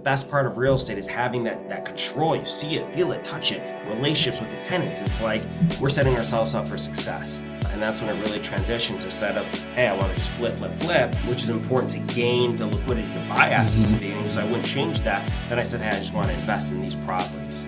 [0.00, 2.34] The best part of real estate is having that, that control.
[2.34, 5.02] You see it, feel it, touch it, relationships with the tenants.
[5.02, 5.42] It's like
[5.78, 7.38] we're setting ourselves up for success.
[7.66, 9.44] And that's when it really transitions instead of,
[9.74, 13.10] hey, I want to just flip, flip, flip, which is important to gain the liquidity
[13.10, 14.26] to buy assets mm-hmm.
[14.26, 15.30] So I wouldn't change that.
[15.50, 17.66] Then I said, hey, I just want to invest in these properties.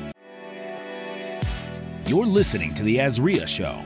[2.07, 3.85] You're listening to The AZREIA Show.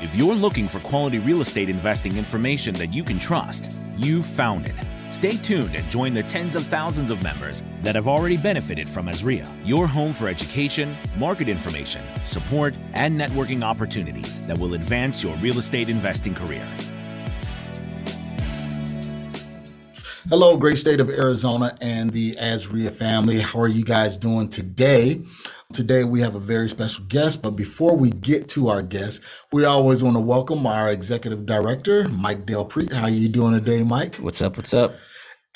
[0.00, 4.68] If you're looking for quality real estate investing information that you can trust, you've found
[4.68, 4.89] it.
[5.10, 9.06] Stay tuned and join the tens of thousands of members that have already benefited from
[9.06, 15.36] AZREIA, your home for education, market information, support, and networking opportunities that will advance your
[15.38, 16.66] real estate investing career.
[20.28, 23.40] Hello, great state of Arizona and the AZREIA family.
[23.40, 25.22] How are you guys doing today?
[25.72, 29.22] Today we have a very special guest, but before we get to our guest,
[29.52, 32.92] we always want to welcome our executive director, Mike Del Prete.
[32.92, 34.16] How are you doing today, Mike?
[34.16, 34.56] What's up?
[34.56, 34.96] What's up?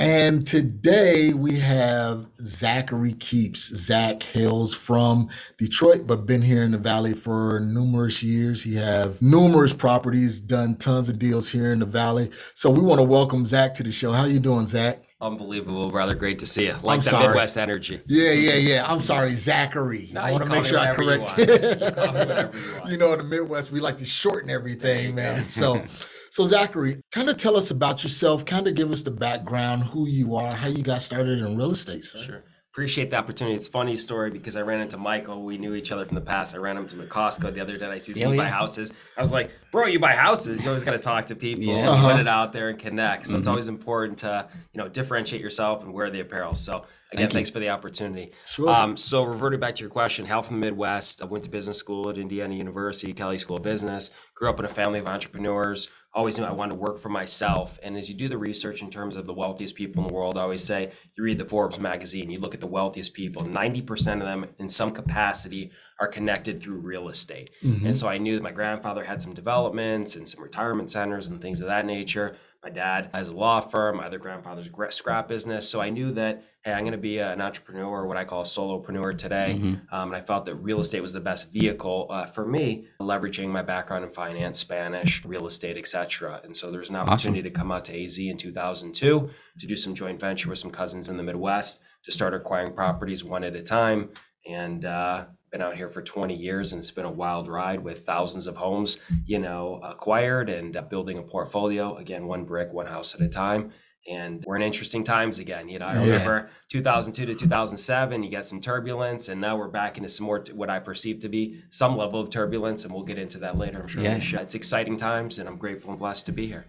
[0.01, 3.77] And today we have Zachary Keeps.
[3.77, 8.65] Zach hails from Detroit, but been here in the Valley for numerous years.
[8.65, 12.31] He have numerous properties, done tons of deals here in the Valley.
[12.55, 14.11] So we want to welcome Zach to the show.
[14.11, 15.05] How you doing, Zach?
[15.21, 15.93] Unbelievable.
[15.93, 16.75] Rather great to see you.
[16.83, 18.01] Like the Midwest energy.
[18.07, 18.85] Yeah, yeah, yeah.
[18.89, 20.09] I'm sorry, Zachary.
[20.13, 21.45] No, I want to make sure I correct you.
[22.87, 25.47] you, you know, in the Midwest, we like to shorten everything, man.
[25.47, 25.85] So,
[26.35, 28.45] so Zachary, kind of tell us about yourself.
[28.45, 31.71] Kind of give us the background, who you are, how you got started in real
[31.71, 32.05] estate.
[32.05, 32.19] Sir.
[32.19, 33.55] Sure appreciate the opportunity.
[33.55, 35.45] It's a funny story because I ran into Michael.
[35.45, 36.57] We knew each other from the past.
[36.57, 37.87] I ran into him at Costco the other day.
[37.87, 38.93] I see him buy houses.
[39.17, 40.61] I was like, bro, you buy houses.
[40.61, 41.89] You always got to talk to people, yeah.
[41.89, 42.11] uh-huh.
[42.11, 43.27] put it out there and connect.
[43.27, 43.39] So mm-hmm.
[43.39, 46.57] it's always important to, you know, differentiate yourself and wear the apparel.
[46.57, 46.79] So
[47.13, 48.33] again, Thank thanks for the opportunity.
[48.45, 48.69] Sure.
[48.69, 51.79] Um, so reverting back to your question, how from the Midwest, I went to business
[51.79, 55.87] school at Indiana University, Kelley School of Business, grew up in a family of entrepreneurs,
[56.15, 57.79] always knew I wanted to work for myself.
[57.83, 60.39] And as you do the research in terms of the wealthiest people in the world,
[60.39, 64.21] I always say you read the Forbes magazine, you look at the wealthiest people, 90%
[64.21, 67.51] of them in some capacity are connected through real estate.
[67.63, 67.87] Mm-hmm.
[67.87, 71.41] And so I knew that my grandfather had some developments and some retirement centers and
[71.41, 72.37] things of that nature.
[72.65, 75.69] My dad has a law firm, my other grandfather's scrap business.
[75.69, 78.45] So I knew that, hey, I'm going to be an entrepreneur, what I call a
[78.45, 79.59] solopreneur today.
[79.59, 79.95] Mm-hmm.
[79.95, 83.49] Um, and I felt that real estate was the best vehicle uh, for me, leveraging
[83.49, 86.41] my background in finance, Spanish, real estate, etc.
[86.43, 87.53] And so there was an opportunity awesome.
[87.53, 89.31] to come out to AZ in 2002
[89.61, 93.23] to do some joint venture with some cousins in the Midwest to start acquiring properties
[93.23, 94.09] one at a time.
[94.49, 98.05] And uh, been out here for 20 years and it's been a wild ride with
[98.05, 102.87] thousands of homes you know acquired and uh, building a portfolio again one brick one
[102.87, 103.71] house at a time.
[104.11, 108.45] And we're in interesting times again you know i remember 2002 to 2007 you got
[108.45, 111.63] some turbulence and now we're back into some more t- what i perceive to be
[111.71, 114.03] some level of turbulence and we'll get into that later i'm sure.
[114.03, 114.19] Yeah.
[114.41, 116.67] it's exciting times and i'm grateful and blessed to be here.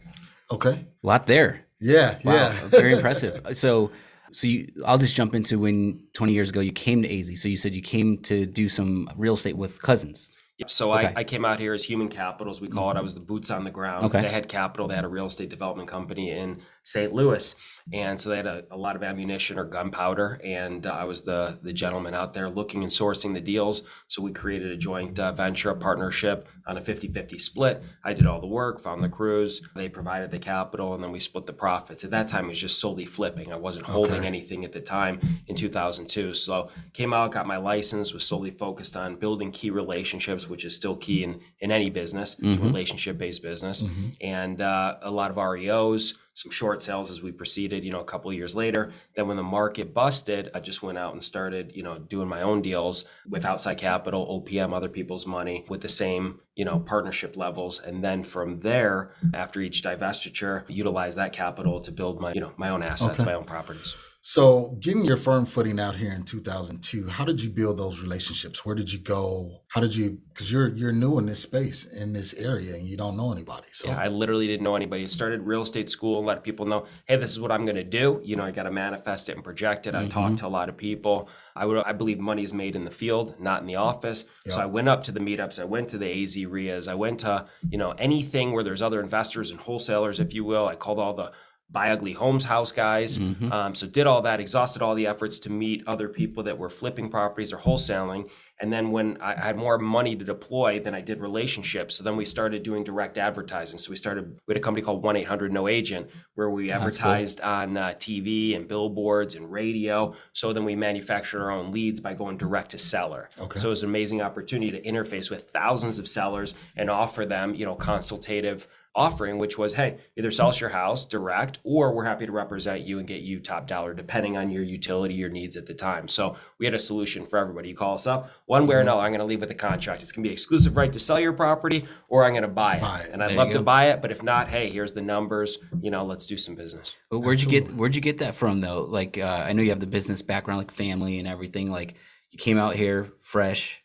[0.51, 0.85] Okay.
[1.03, 1.65] A lot there.
[1.79, 2.33] Yeah wow.
[2.33, 2.67] yeah.
[2.67, 3.41] Very impressive.
[3.55, 3.91] So
[4.31, 7.41] so you, I'll just jump into when 20 years ago you came to AZ.
[7.41, 10.29] So you said you came to do some real estate with cousins.
[10.57, 10.69] Yep.
[10.69, 11.07] So okay.
[11.07, 12.97] I, I came out here as human capital, as we call it.
[12.97, 14.05] I was the boots on the ground.
[14.05, 14.21] Okay.
[14.21, 14.87] They had capital.
[14.87, 17.11] They had a real estate development company in St.
[17.13, 17.55] Louis,
[17.91, 20.39] and so they had a, a lot of ammunition or gunpowder.
[20.43, 23.81] And uh, I was the the gentleman out there looking and sourcing the deals.
[24.07, 27.83] So we created a joint uh, venture, a partnership on a 50-50 split.
[28.03, 29.61] I did all the work, found the crews.
[29.75, 32.03] They provided the capital, and then we split the profits.
[32.03, 33.53] At that time, it was just solely flipping.
[33.53, 34.27] I wasn't holding okay.
[34.27, 36.33] anything at the time in 2002.
[36.33, 40.75] So came out, got my license, was solely focused on building key relationships, which is
[40.75, 42.63] still key in in any business, mm-hmm.
[42.63, 44.09] relationship based business, mm-hmm.
[44.21, 48.05] and uh, a lot of REOs some short sales as we proceeded, you know, a
[48.05, 48.91] couple years later.
[49.15, 52.41] Then when the market busted, I just went out and started, you know, doing my
[52.41, 57.37] own deals with outside capital, OPM, other people's money with the same, you know, partnership
[57.37, 57.79] levels.
[57.79, 62.51] And then from there, after each divestiture, utilize that capital to build my, you know,
[62.57, 63.25] my own assets, okay.
[63.25, 63.95] my own properties.
[64.27, 68.65] So, getting your firm footing out here in 2002, how did you build those relationships?
[68.65, 69.61] Where did you go?
[69.67, 70.17] How did you?
[70.29, 73.67] Because you're you're new in this space in this area, and you don't know anybody.
[73.71, 75.03] So yeah, I literally didn't know anybody.
[75.03, 77.75] I started real estate school and let people know, hey, this is what I'm going
[77.75, 78.19] to do.
[78.23, 79.93] You know, I got to manifest it and project it.
[79.93, 80.09] I mm-hmm.
[80.09, 81.29] talked to a lot of people.
[81.55, 84.25] I would I believe money is made in the field, not in the office.
[84.47, 84.55] Yep.
[84.55, 85.61] So I went up to the meetups.
[85.61, 86.87] I went to the AZREIAs.
[86.87, 90.67] I went to you know anything where there's other investors and wholesalers, if you will.
[90.67, 91.31] I called all the
[91.69, 93.51] buy ugly homes house guys mm-hmm.
[93.51, 96.69] um, so did all that exhausted all the efforts to meet other people that were
[96.69, 98.29] flipping properties or wholesaling
[98.59, 102.15] and then when I had more money to deploy than I did relationships, so then
[102.15, 103.77] we started doing direct advertising.
[103.79, 106.71] So we started we had a company called One Eight Hundred No Agent, where we
[106.71, 107.51] advertised cool.
[107.51, 110.13] on uh, TV and billboards and radio.
[110.31, 113.27] So then we manufactured our own leads by going direct to seller.
[113.37, 113.59] Okay.
[113.59, 117.55] So it was an amazing opportunity to interface with thousands of sellers and offer them,
[117.55, 122.05] you know, consultative offering, which was, hey, either sell us your house direct, or we're
[122.05, 125.57] happy to represent you and get you top dollar, depending on your utility, your needs
[125.57, 126.07] at the time.
[126.07, 127.69] So we had a solution for everybody.
[127.69, 130.01] You call us up, one way or another, I'm going to leave with a contract.
[130.01, 132.75] It's going to be exclusive right to sell your property, or I'm going to buy
[132.77, 132.81] it.
[132.81, 133.09] Buy it.
[133.11, 135.57] And I'd There love to buy it, but if not, hey, here's the numbers.
[135.81, 136.95] You know, let's do some business.
[137.09, 138.83] But where'd you get where'd you get that from though?
[138.83, 141.71] Like uh, I know you have the business background, like family and everything.
[141.71, 141.95] Like
[142.31, 143.81] you came out here fresh,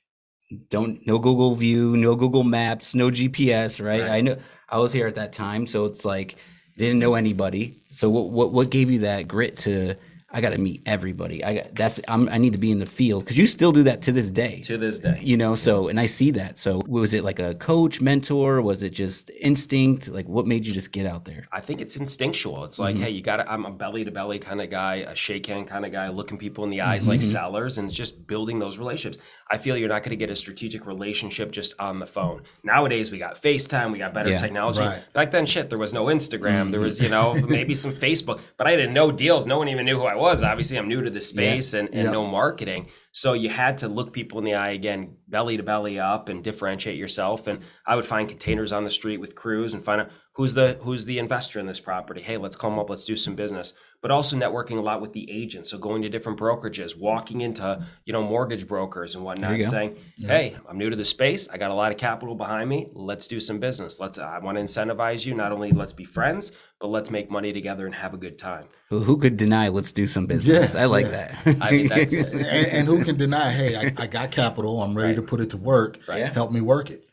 [0.69, 4.03] don't no Google View, no Google Maps, no GPS, right?
[4.03, 4.11] Right.
[4.11, 4.39] I know
[4.71, 6.37] I was here at that time, so it's like
[6.77, 7.83] didn't know anybody.
[7.91, 9.97] So what what what gave you that grit to
[10.33, 11.45] I got to meet everybody.
[11.45, 13.83] I got that's I'm, I need to be in the field because you still do
[13.85, 14.61] that to this day.
[14.61, 15.19] To this day.
[15.23, 18.83] you know so and i see that so was it like a coach mentor was
[18.83, 22.65] it just instinct like what made you just get out there I think it's instinctual.
[22.65, 23.05] It's like, mm-hmm.
[23.05, 25.67] hey, you got to, I'm a belly to belly kind of guy, a shake hand
[25.67, 27.31] kind of guy, looking people in the eyes like mm-hmm.
[27.31, 29.23] sellers, and it's just building those relationships.
[29.51, 32.43] I feel you're not going to get a strategic relationship just on the phone.
[32.63, 34.39] Nowadays, we got FaceTime, we got better Yeah.
[34.39, 34.81] technology.
[34.81, 35.03] Right.
[35.13, 36.71] Back then, shit, there was no Instagram.
[36.71, 36.83] There mm-hmm.
[36.83, 39.47] was, you know, maybe some Facebook, but I didn't know deals.
[39.47, 40.43] No one even knew who I was.
[40.43, 42.11] Obviously, I'm new to the space and, and Yeah.
[42.11, 42.89] no marketing.
[43.13, 46.45] So you had to look people in the eye again, belly to belly up, and
[46.45, 47.47] differentiate yourself.
[47.47, 50.79] And I would find containers on the street with crews and find out who's the
[50.83, 52.21] who's the investor in this property.
[52.23, 52.89] Hey, let's call them up.
[52.91, 53.75] Let's do some business.
[54.03, 55.71] But also networking a lot with the agents.
[55.71, 59.71] So going to different brokerages, walking into you know mortgage brokers and whatnot, you go.
[59.71, 61.49] saying, "Hey, I'm new to the space.
[61.51, 62.89] I got a lot of capital behind me.
[62.95, 64.01] Let's do some business.
[64.01, 64.19] Let's.
[64.19, 65.35] I want to incentivize you.
[65.35, 68.67] Not only let's be friends, but let's make money together and have a good time."
[68.89, 71.37] who, who could deny let's do some business Yeah, i like yeah.
[71.45, 72.27] that I mean, that's it.
[72.33, 73.51] and, and who can deny?
[73.51, 74.83] Hey, I, I got capital.
[74.83, 75.99] I'm ready to put it to work.
[76.09, 76.33] Right.
[76.33, 77.05] Help me work it.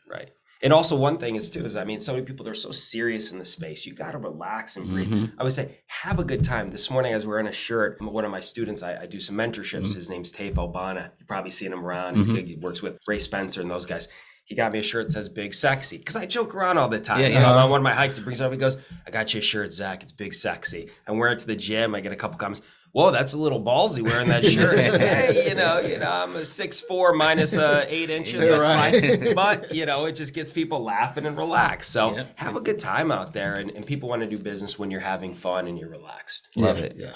[0.60, 3.30] And also one thing is too is I mean so many people they're so serious
[3.30, 3.86] in the space.
[3.86, 5.08] You got to relax and breathe.
[5.08, 5.40] Mm-hmm.
[5.40, 6.70] I would say have a good time.
[6.70, 8.00] This morning I was wearing a shirt.
[8.00, 9.86] One of my students I, I do some mentorships.
[9.86, 9.94] Mm-hmm.
[9.94, 11.10] His name's Tape Albana.
[11.18, 12.16] You probably seen him around.
[12.16, 12.34] He's mm-hmm.
[12.34, 12.48] good.
[12.48, 14.08] He works with Ray Spencer and those guys.
[14.48, 16.98] He got me a shirt that says "Big Sexy" because I joke around all the
[16.98, 17.20] time.
[17.20, 17.50] Yeah, so yeah.
[17.50, 18.16] I'm on one of my hikes.
[18.16, 18.50] He brings it up.
[18.50, 20.02] He goes, "I got you a shirt, Zach.
[20.02, 21.94] It's Big Sexy." I wear it to the gym.
[21.94, 22.62] I get a couple comments.
[22.98, 24.76] Whoa, that's a little ballsy wearing that shirt.
[25.00, 28.42] hey, you know, you know, I'm a six four minus uh, eight inches.
[28.42, 29.20] Yeah, That's right.
[29.20, 29.34] fine.
[29.36, 31.92] But you know, it just gets people laughing and relaxed.
[31.92, 34.90] So have a good time out there, and, and people want to do business when
[34.90, 36.48] you're having fun and you're relaxed.
[36.56, 36.94] Love yeah, it.
[36.96, 37.12] Yeah.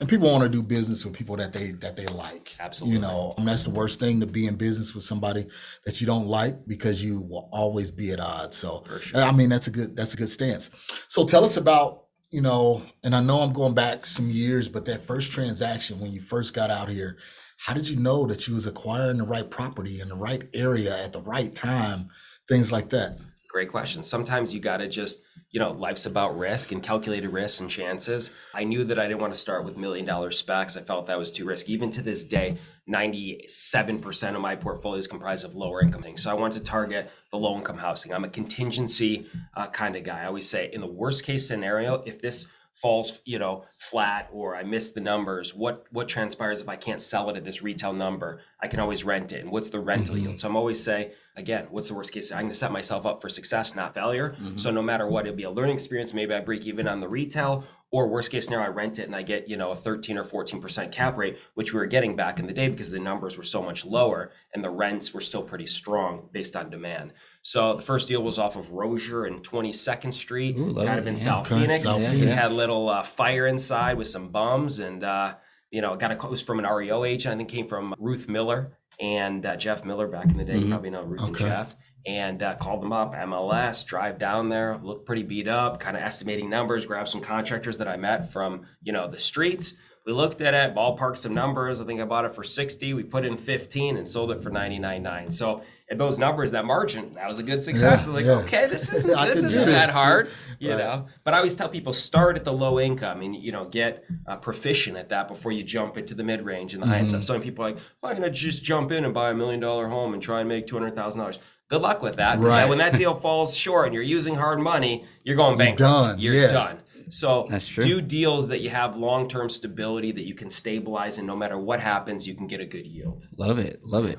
[0.00, 2.54] And people want to do business with people that they that they like.
[2.60, 2.96] Absolutely.
[2.96, 5.46] You know, and that's the worst thing to be in business with somebody
[5.86, 8.58] that you don't like because you will always be at odds.
[8.58, 8.84] So
[9.14, 10.68] I mean that's a good that's a good stance.
[11.08, 12.01] So tell us about,
[12.32, 16.12] you know, and I know I'm going back some years, but that first transaction when
[16.12, 17.18] you first got out here,
[17.58, 21.00] how did you know that you was acquiring the right property in the right area
[21.04, 22.08] at the right time?
[22.48, 23.18] Things like that.
[23.50, 24.02] Great question.
[24.02, 25.20] Sometimes you got to just,
[25.50, 28.30] you know, life's about risk and calculated risks and chances.
[28.54, 30.74] I knew that I didn't want to start with million dollar specs.
[30.74, 31.74] I felt that was too risky.
[31.74, 32.56] Even to this day,
[32.88, 36.22] 97% of my portfolio is comprised of lower income things.
[36.22, 38.12] So I want to target the low income housing.
[38.12, 40.22] I'm a contingency uh, kind of guy.
[40.22, 44.56] I always say, in the worst case scenario, if this falls you know flat or
[44.56, 47.92] i miss the numbers what what transpires if i can't sell it at this retail
[47.92, 48.40] number?
[48.60, 49.40] I can always rent it.
[49.40, 50.40] And what's the rental yield?
[50.40, 53.20] So i'm always say again what's the worst case i'm going to set myself up
[53.20, 54.34] for success not failure.
[54.56, 56.14] So no matter what it'll be a learning experience.
[56.14, 59.14] Maybe i break even on the retail or worst case scenario i rent it and
[59.14, 62.40] i get you know a 13 or 14% cap rate which we were getting back
[62.40, 65.42] in the day because the numbers were so much lower and the rents were still
[65.42, 67.12] pretty strong based on demand
[67.42, 71.14] so the first deal was off of Roeser and 22nd Street, Ooh, kind of in
[71.14, 71.20] yeah.
[71.20, 71.82] South Okay, Phoenix.
[71.82, 72.30] South It Phoenix.
[72.30, 75.34] had a little uh, fire inside with some bums, and uh,
[75.72, 76.14] you know, got a.
[76.14, 77.34] It was from an REO agent.
[77.34, 80.56] I think came from Ruth Miller and uh, Jeff Miller back in the day.
[80.56, 81.74] You probably know Ruth and Jeff.
[82.04, 86.02] And uh, called them up, MLS, drive down there, look pretty beat up, kind of
[86.02, 89.74] estimating numbers, grab some contractors that I met from, you know, the streets.
[90.04, 91.80] We looked at it, ballpark some numbers.
[91.80, 92.92] I think I bought it for 60.
[92.94, 95.32] We put in 15 and sold it for 99.9.
[95.32, 98.08] So at those numbers, that margin, that was a good success.
[98.08, 98.32] Yeah, like, yeah.
[98.32, 99.94] okay, this isn't this isn't that this.
[99.94, 100.28] hard,
[100.58, 100.78] you Right.
[100.78, 101.06] know.
[101.22, 104.38] But I always tell people start at the low income and you know get uh,
[104.38, 107.20] proficient at that before you jump into the mid range and the high end Mm-hmm.
[107.20, 107.24] stuff.
[107.24, 109.60] So many people are like, well, I'm gonna just jump in and buy a million
[109.60, 111.38] dollar home and try and make two hundred thousand dollars.
[111.72, 112.38] Good luck with that.
[112.38, 112.68] Right.
[112.68, 115.78] When that deal falls short and you're using hard money, you're going bankrupt.
[116.04, 116.48] done, You're yeah.
[116.48, 116.78] done.
[117.08, 117.82] So That's true.
[117.82, 121.58] do deals that you have long term stability that you can stabilize and no matter
[121.58, 123.26] what happens, you can get a good yield.
[123.38, 124.18] love it love it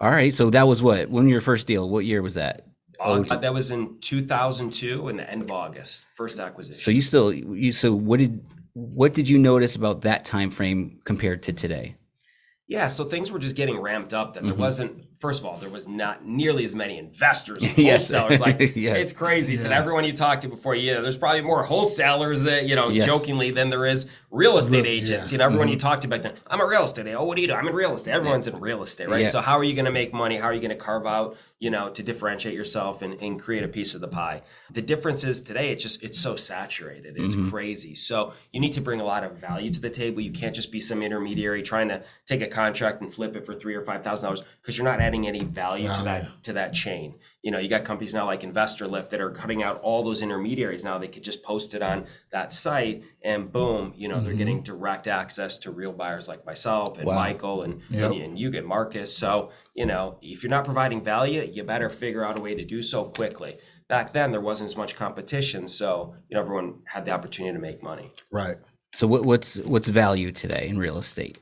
[0.00, 2.66] all right so that was what when your first deal what year was that
[3.00, 6.04] Uh, that was in 2002 in the end of August.
[6.14, 6.80] First acquisition.
[6.82, 8.44] so you still you so what did
[8.74, 11.96] what did you notice about that time frame compared to today
[12.68, 14.34] Yeah, so things were just getting ramped up.
[14.34, 18.10] That there wasn't first of all, there was not nearly as many investors and Yes.
[18.10, 18.40] wholesalers.
[18.40, 18.96] Like Yes.
[18.96, 19.54] it's crazy.
[19.54, 19.68] Yeah.
[19.70, 23.06] everyone you talk to before, you know, there's probably more wholesalers that you know, Yes.
[23.06, 25.30] jokingly than there is real estate agents.
[25.30, 25.34] yeah.
[25.34, 27.02] You know, everyone you talk to back then, I'm a real estate.
[27.02, 27.20] agent.
[27.20, 27.54] Oh, what do you do?
[27.54, 28.12] I'm in real estate.
[28.12, 29.22] Everyone's in real estate, right?
[29.22, 29.28] Yeah.
[29.28, 30.36] So how are you going to make money?
[30.38, 33.62] How are you going to carve out, you know, to differentiate yourself and, and create
[33.62, 34.42] a piece of the pie?
[34.70, 37.14] The difference is today, it's just it's so saturated.
[37.18, 37.50] It's Mhm.
[37.50, 37.94] crazy.
[37.94, 40.22] So you need to bring a lot of value to the table.
[40.22, 43.54] You can't just be some intermediary trying to take a contract and flip it for
[43.54, 46.04] three or five thousand dollars because you're not adding any value to Value.
[46.24, 47.16] that to that chain.
[47.42, 50.22] You know, you got companies now like Investor Lift that are cutting out all those
[50.22, 50.84] intermediaries.
[50.84, 54.62] Now they could just post it on that site, and boom, you know, they're getting
[54.62, 57.14] direct access to real buyers like myself and Wow.
[57.14, 58.12] Michael and, Yep.
[58.12, 59.16] and you get Marcus.
[59.16, 62.64] So you know, if you're not providing value, you better figure out a way to
[62.64, 63.58] do so quickly.
[63.88, 67.60] Back then, there wasn't as much competition, so you know everyone had the opportunity to
[67.60, 68.10] make money.
[68.30, 68.56] Right.
[68.94, 71.38] So what, what's what's value today in real estate?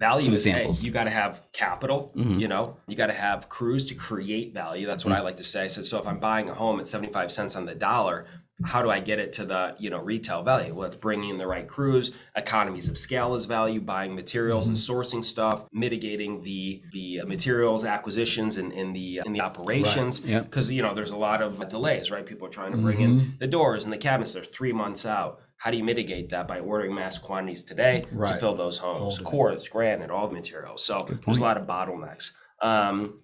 [0.00, 0.82] Value Some is hey, examples.
[0.82, 2.12] you got to have capital.
[2.16, 2.40] Mhm.
[2.40, 4.86] You know, you got to have crews to create value.
[4.86, 5.20] That's what Mm-hmm.
[5.20, 5.68] I like to say.
[5.68, 8.26] So, so if I'm buying a home at 75 cents on the dollar,
[8.64, 10.74] how do I get it to the you know retail value?
[10.74, 12.12] Well, it's bringing in the right crews.
[12.36, 13.80] Economies of scale is value.
[13.80, 14.92] Buying materials and Mm-hmm.
[14.98, 20.20] sourcing stuff, mitigating the the materials acquisitions and in the in the operations.
[20.20, 22.24] Because you know there's a lot of delays, right?
[22.26, 24.32] People are trying to bring in the doors and the cabinets.
[24.32, 25.40] They're three months out.
[25.56, 29.16] How do you mitigate that by ordering mass quantities today to fill those homes?
[29.18, 29.24] Hold.
[29.24, 30.84] Quartz, granite, all the materials.
[30.84, 32.32] So there's a lot of bottlenecks.
[32.60, 33.20] Um,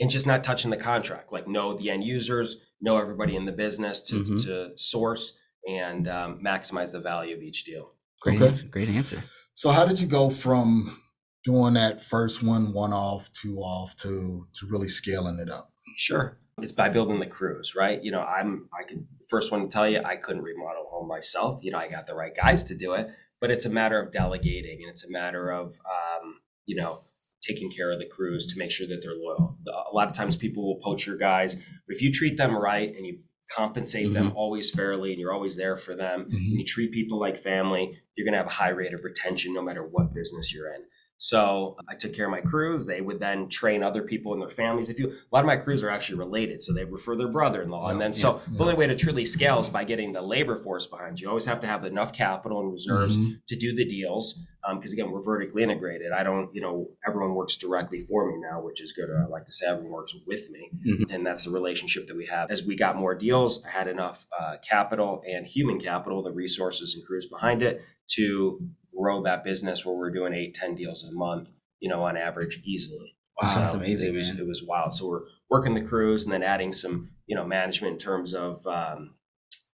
[0.00, 3.52] and just not touching the contract, like know the end users, know everybody in the
[3.52, 4.42] business to, Mhm.
[4.44, 5.36] to source
[5.68, 7.92] and um, maximize the value of each deal.
[8.20, 8.48] Great Okay.
[8.48, 8.66] answer.
[8.66, 9.22] Great answer.
[9.54, 11.00] So how did you go from
[11.44, 15.72] doing that first one, one off, two off to to really scaling it up?
[15.96, 16.38] Sure.
[16.60, 18.02] It's by building the crews, right?
[18.02, 21.06] You know, I'm I could first one to tell you I couldn't remodel a home
[21.08, 21.60] myself.
[21.62, 23.08] You know, I got the right guys to do it,
[23.40, 26.98] but it's a matter of delegating and it's a matter of um, you know,
[27.40, 29.56] taking care of the crews to make sure that they're loyal.
[29.66, 32.88] A lot of times people will poach your guys, but if you treat them right
[32.94, 34.36] and you compensate them mm-hmm.
[34.36, 36.58] always fairly and you're always there for them and mm-hmm.
[36.58, 39.62] you treat people like family, you're going to have a high rate of retention no
[39.62, 40.82] matter what business you're in.
[41.20, 42.86] So I took care of my crews.
[42.86, 44.88] They would then train other people and their families.
[44.88, 47.88] If you, a lot of my crews are actually related, so they refer their brother-in-law,
[47.90, 50.86] and then so the only way to truly scale is by getting the labor force
[50.86, 51.24] behind you.
[51.24, 53.40] You always have to have enough capital and reserves Mhm.
[53.48, 54.40] to do the deals,
[54.76, 56.12] because again, we're vertically integrated.
[56.12, 59.08] I don't, you know, everyone works directly for me now, which is good.
[59.10, 61.12] I like to say everyone works with me, Mhm.
[61.12, 62.48] and that's the relationship that we have.
[62.50, 66.94] As we got more deals, I had enough uh, capital and human capital, the resources
[66.94, 67.82] and crews behind it,
[68.14, 68.60] to
[68.98, 72.60] grow that business where we're doing eight, ten deals a month, you know, on average,
[72.64, 73.14] easily.
[73.40, 74.38] Wow, that's amazing, It was, man.
[74.40, 74.92] it was wild.
[74.94, 78.66] So we're working the crews and then adding some, you know, management in terms of
[78.66, 79.14] um,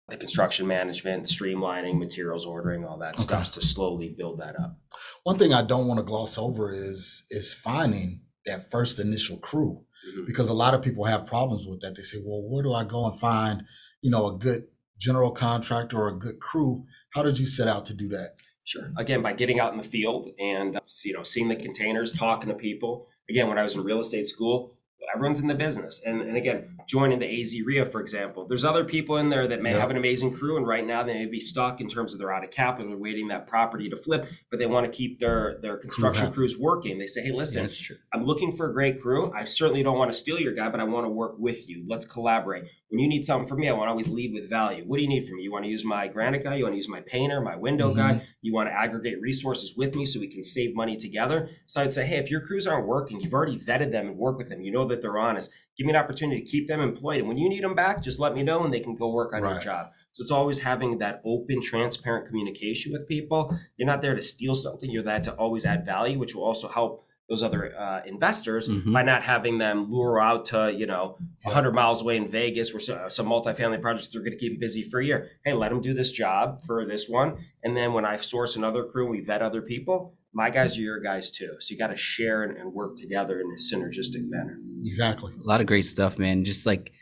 [0.08, 4.78] the construction management, streamlining, materials ordering, all that stuff to slowly build that up.
[5.24, 9.84] One thing I don't want to gloss over is is finding that first initial crew
[10.16, 10.26] Mhm.
[10.26, 11.94] because a lot of people have problems with that.
[11.94, 13.64] They say, "Well, where do I go and find,
[14.00, 17.84] you know, a good general contractor or a good crew?" How did you set out
[17.86, 18.30] to do that?
[18.70, 18.92] Sure.
[18.96, 22.48] Again, by getting out in the field and uh, you know seeing the containers, talking
[22.50, 23.08] to people.
[23.28, 24.76] Again, when I was in real estate school,
[25.12, 28.84] everyone's in the business, and and again, joining the AZ RIA, for example, there's other
[28.84, 29.80] people in there that may Yeah.
[29.80, 32.32] have an amazing crew, and right now they may be stuck in terms of they're
[32.32, 35.76] out of capital, waiting that property to flip, but they want to keep their their
[35.76, 36.98] construction crews working.
[36.98, 37.68] They say, hey, listen.
[38.12, 39.32] I'm looking for a great crew.
[39.34, 41.84] I certainly don't want to steal your guy, but I want to work with you.
[41.88, 42.64] Let's collaborate.
[42.90, 44.82] When you need something from me, I want to always lead with value.
[44.84, 45.44] What do you need from me?
[45.44, 46.56] You want to use my granite guy?
[46.56, 47.98] You want to use my painter, my window mm-hmm.
[47.98, 48.22] guy?
[48.42, 51.50] You want to aggregate resources with me so we can save money together?
[51.66, 54.38] So I'd say, hey, if your crews aren't working, you've already vetted them and work
[54.38, 54.60] with them.
[54.60, 55.52] You know that they're honest.
[55.78, 57.20] Give me an opportunity to keep them employed.
[57.20, 59.32] And when you need them back, just let me know and they can go work
[59.34, 59.92] on your job.
[60.10, 63.56] So it's always having that open, transparent communication with people.
[63.76, 64.90] You're not there to steal something.
[64.90, 68.92] You're there to always add value, which will also help those other uh, investors Mhm.
[68.92, 71.50] by not having them lure out to you know Yeah.
[71.50, 74.58] 100 miles away in Vegas where so- some multifamily projects they're going to keep them
[74.60, 75.28] busy for a year.
[75.44, 78.82] Hey, let them do this job for this one, and then when I source another
[78.84, 80.16] crew, we vet other people.
[80.32, 83.40] My guys are your guys too, so you got to share and, and work together
[83.40, 84.56] in a synergistic manner.
[84.84, 85.32] Exactly.
[85.32, 86.44] a lot of great stuff, man.
[86.44, 86.92] Just like,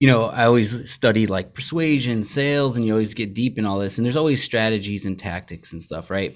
[0.00, 3.78] you know, I always study like persuasion, sales, and you always get deep in all
[3.78, 3.98] this.
[3.98, 6.34] And there's always strategies and tactics and stuff, right?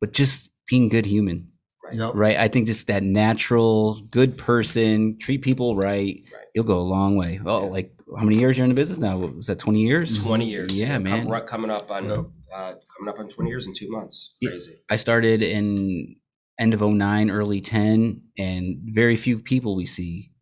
[0.00, 1.48] But just being good human,
[1.92, 2.10] Yep.
[2.14, 2.36] right?
[2.36, 6.44] I think just that natural, good person, treat people right, Right.
[6.54, 7.40] you'll go a long way.
[7.44, 7.70] Oh, Yeah.
[7.70, 9.18] like how many years you're in the business now?
[9.18, 10.22] What Was that 20 years?
[10.22, 11.28] 20 years, Yeah, Come- man.
[11.28, 12.18] right- coming up on Yep.
[12.54, 14.34] uh, coming up on 20 years in two months.
[14.42, 14.72] Crazy.
[14.90, 16.16] I started in
[16.58, 20.32] end of 09, early 10, and very few people we see,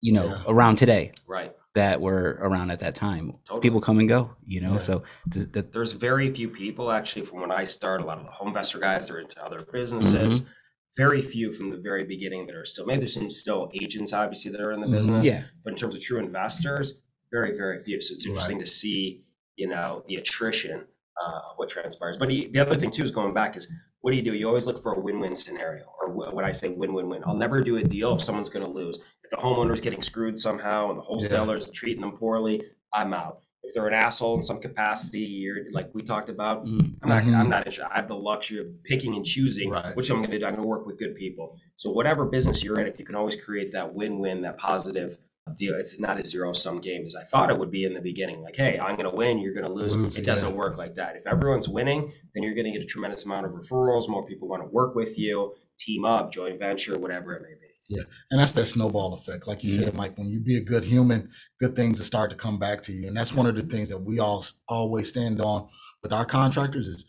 [0.00, 0.42] you know, Yeah.
[0.46, 1.52] around today Right.
[1.74, 3.32] that were around at that time.
[3.44, 3.60] Totally.
[3.60, 4.74] People come and go, you know.
[4.74, 4.78] Yeah.
[4.78, 8.04] So th- that there's very few people actually from when I started.
[8.04, 10.40] A lot of the home investor guys are into other businesses.
[10.96, 14.50] Very few from the very beginning that are still maybe there's some still agents obviously
[14.50, 15.42] that are in the business Yeah.
[15.64, 16.94] but in terms of true investors
[17.30, 18.00] very very few.
[18.00, 19.24] So it's interesting to see
[19.56, 20.86] you know the attrition
[21.20, 22.18] uh, what transpires.
[22.18, 23.68] But he, the other thing too is going back is
[24.02, 24.34] what do you do?
[24.34, 27.22] You always look for a win-win scenario or what i say win-win-win.
[27.26, 28.98] I'll never do a deal if someone's going to lose.
[29.24, 32.62] If the homeowner's getting screwed somehow and the wholesaler's treating them poorly
[32.92, 36.94] i'm out if they're an asshole in some capacity you're like we talked about Mhm.
[37.02, 37.22] I'm not.
[37.24, 37.78] I'm not.
[37.80, 39.94] I have the luxury of picking and choosing Right.
[39.96, 40.44] which I'm going to do.
[40.46, 41.56] I'm going to work with good people.
[41.76, 45.18] So whatever business you're in, if you can always create that win-win, that positive
[45.56, 48.42] deal, it's not a zero-sum game as I thought it would be in the beginning.
[48.42, 49.94] Like, hey, I'm going to win, you're going to lose.
[49.94, 50.34] Lose, It yeah.
[50.34, 51.14] doesn't work like that.
[51.16, 54.08] If everyone's winning, then you're going to get a tremendous amount of referrals.
[54.08, 57.65] More people want to work with you, team up, joint venture, whatever it may be.
[57.90, 59.46] And that's that snowball effect.
[59.46, 62.36] Like you said, Mike, when you be a good human, good things will start to
[62.36, 63.06] come back to you.
[63.08, 65.68] And that's one of the things that we all always stand on
[66.02, 67.06] with our contractors is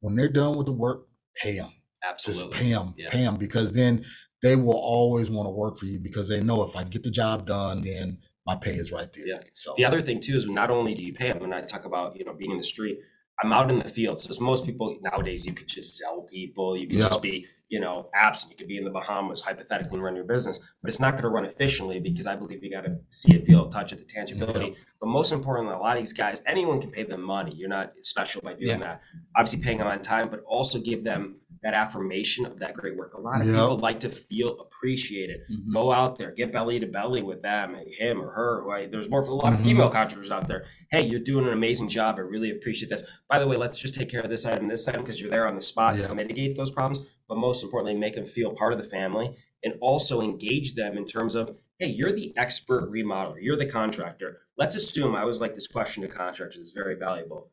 [0.00, 1.72] when they're done with the work, pay them.
[2.02, 2.58] Just Absolutely.
[2.58, 3.10] pay them, Yeah.
[3.10, 4.04] pay them, because then
[4.42, 7.10] they will always want to work for you because they know if I get the
[7.10, 9.26] job done, then my pay is right there.
[9.26, 9.40] Yeah.
[9.52, 11.84] So The other thing too is not only do you pay them, when I talk
[11.84, 12.98] about you know being in the street,
[13.42, 14.20] I'm out in the field.
[14.20, 16.76] So as most people nowadays, you could just sell people.
[16.76, 17.08] You could Yep.
[17.08, 18.50] just be you know absent.
[18.50, 21.22] You could be in the Bahamas hypothetically and run your business, but it's not going
[21.22, 23.98] to run efficiently because I believe you got to see it, feel it, touch it,
[24.00, 24.74] the tangibility.
[25.00, 27.54] But most importantly, a lot of these guys, anyone can pay them money.
[27.54, 28.78] You're not special by doing Yeah.
[28.78, 29.00] that.
[29.36, 33.14] Obviously, paying them on time, but also give them that affirmation of that great work.
[33.14, 33.54] A lot of Yep.
[33.54, 35.72] people like to feel appreciated Mhm.
[35.72, 38.64] go out there, get belly to belly with them, him or her.
[38.64, 38.90] Right?
[38.90, 39.64] There's more for a lot of Mhm.
[39.64, 40.64] female contractors out there.
[40.90, 42.16] Hey, you're doing an amazing job.
[42.16, 43.04] I really appreciate this.
[43.28, 45.46] By the way, let's just take care of this item, this item, because you're there
[45.46, 46.08] on the spot Yeah.
[46.08, 47.06] to mitigate those problems.
[47.28, 51.06] But most importantly, make them feel part of the family and also engage them in
[51.06, 54.38] terms of, hey, you're the expert remodeler, you're the contractor.
[54.56, 56.60] Let's assume I always like this question to contractors.
[56.60, 57.50] It's very valuable.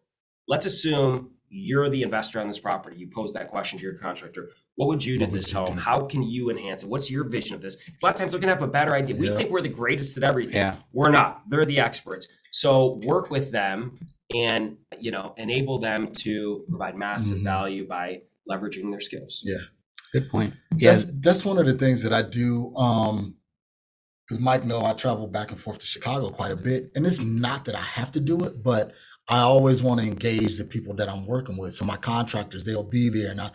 [0.47, 2.97] Let's assume you're the investor on this property.
[2.97, 4.49] You pose that question to your contractor.
[4.75, 5.65] What would you do What to this home?
[5.65, 5.73] do?
[5.73, 6.89] How can you enhance it?
[6.89, 7.75] What's your vision of this?
[7.75, 9.15] A lot of times they're gonna have a better idea.
[9.15, 9.35] We Yeah.
[9.37, 10.55] think we're the greatest at everything.
[10.55, 10.77] Yeah.
[10.93, 11.49] We're not.
[11.49, 12.27] They're the experts.
[12.51, 13.97] So work with them
[14.33, 17.43] and you know enable them to provide massive Mhm.
[17.43, 19.41] value by leveraging their skills.
[19.43, 19.57] Yeah.
[20.13, 20.53] Good point.
[20.75, 20.91] Yeah.
[20.93, 22.73] that's that's one of the things that I do.
[22.75, 23.35] Um,
[24.27, 27.21] because Mike know I travel back and forth to Chicago quite a bit, and it's
[27.21, 28.93] not that I have to do it, but
[29.29, 31.73] I always want to engage the people that I'm working with.
[31.73, 33.51] So my contractors, they'll be there, and I,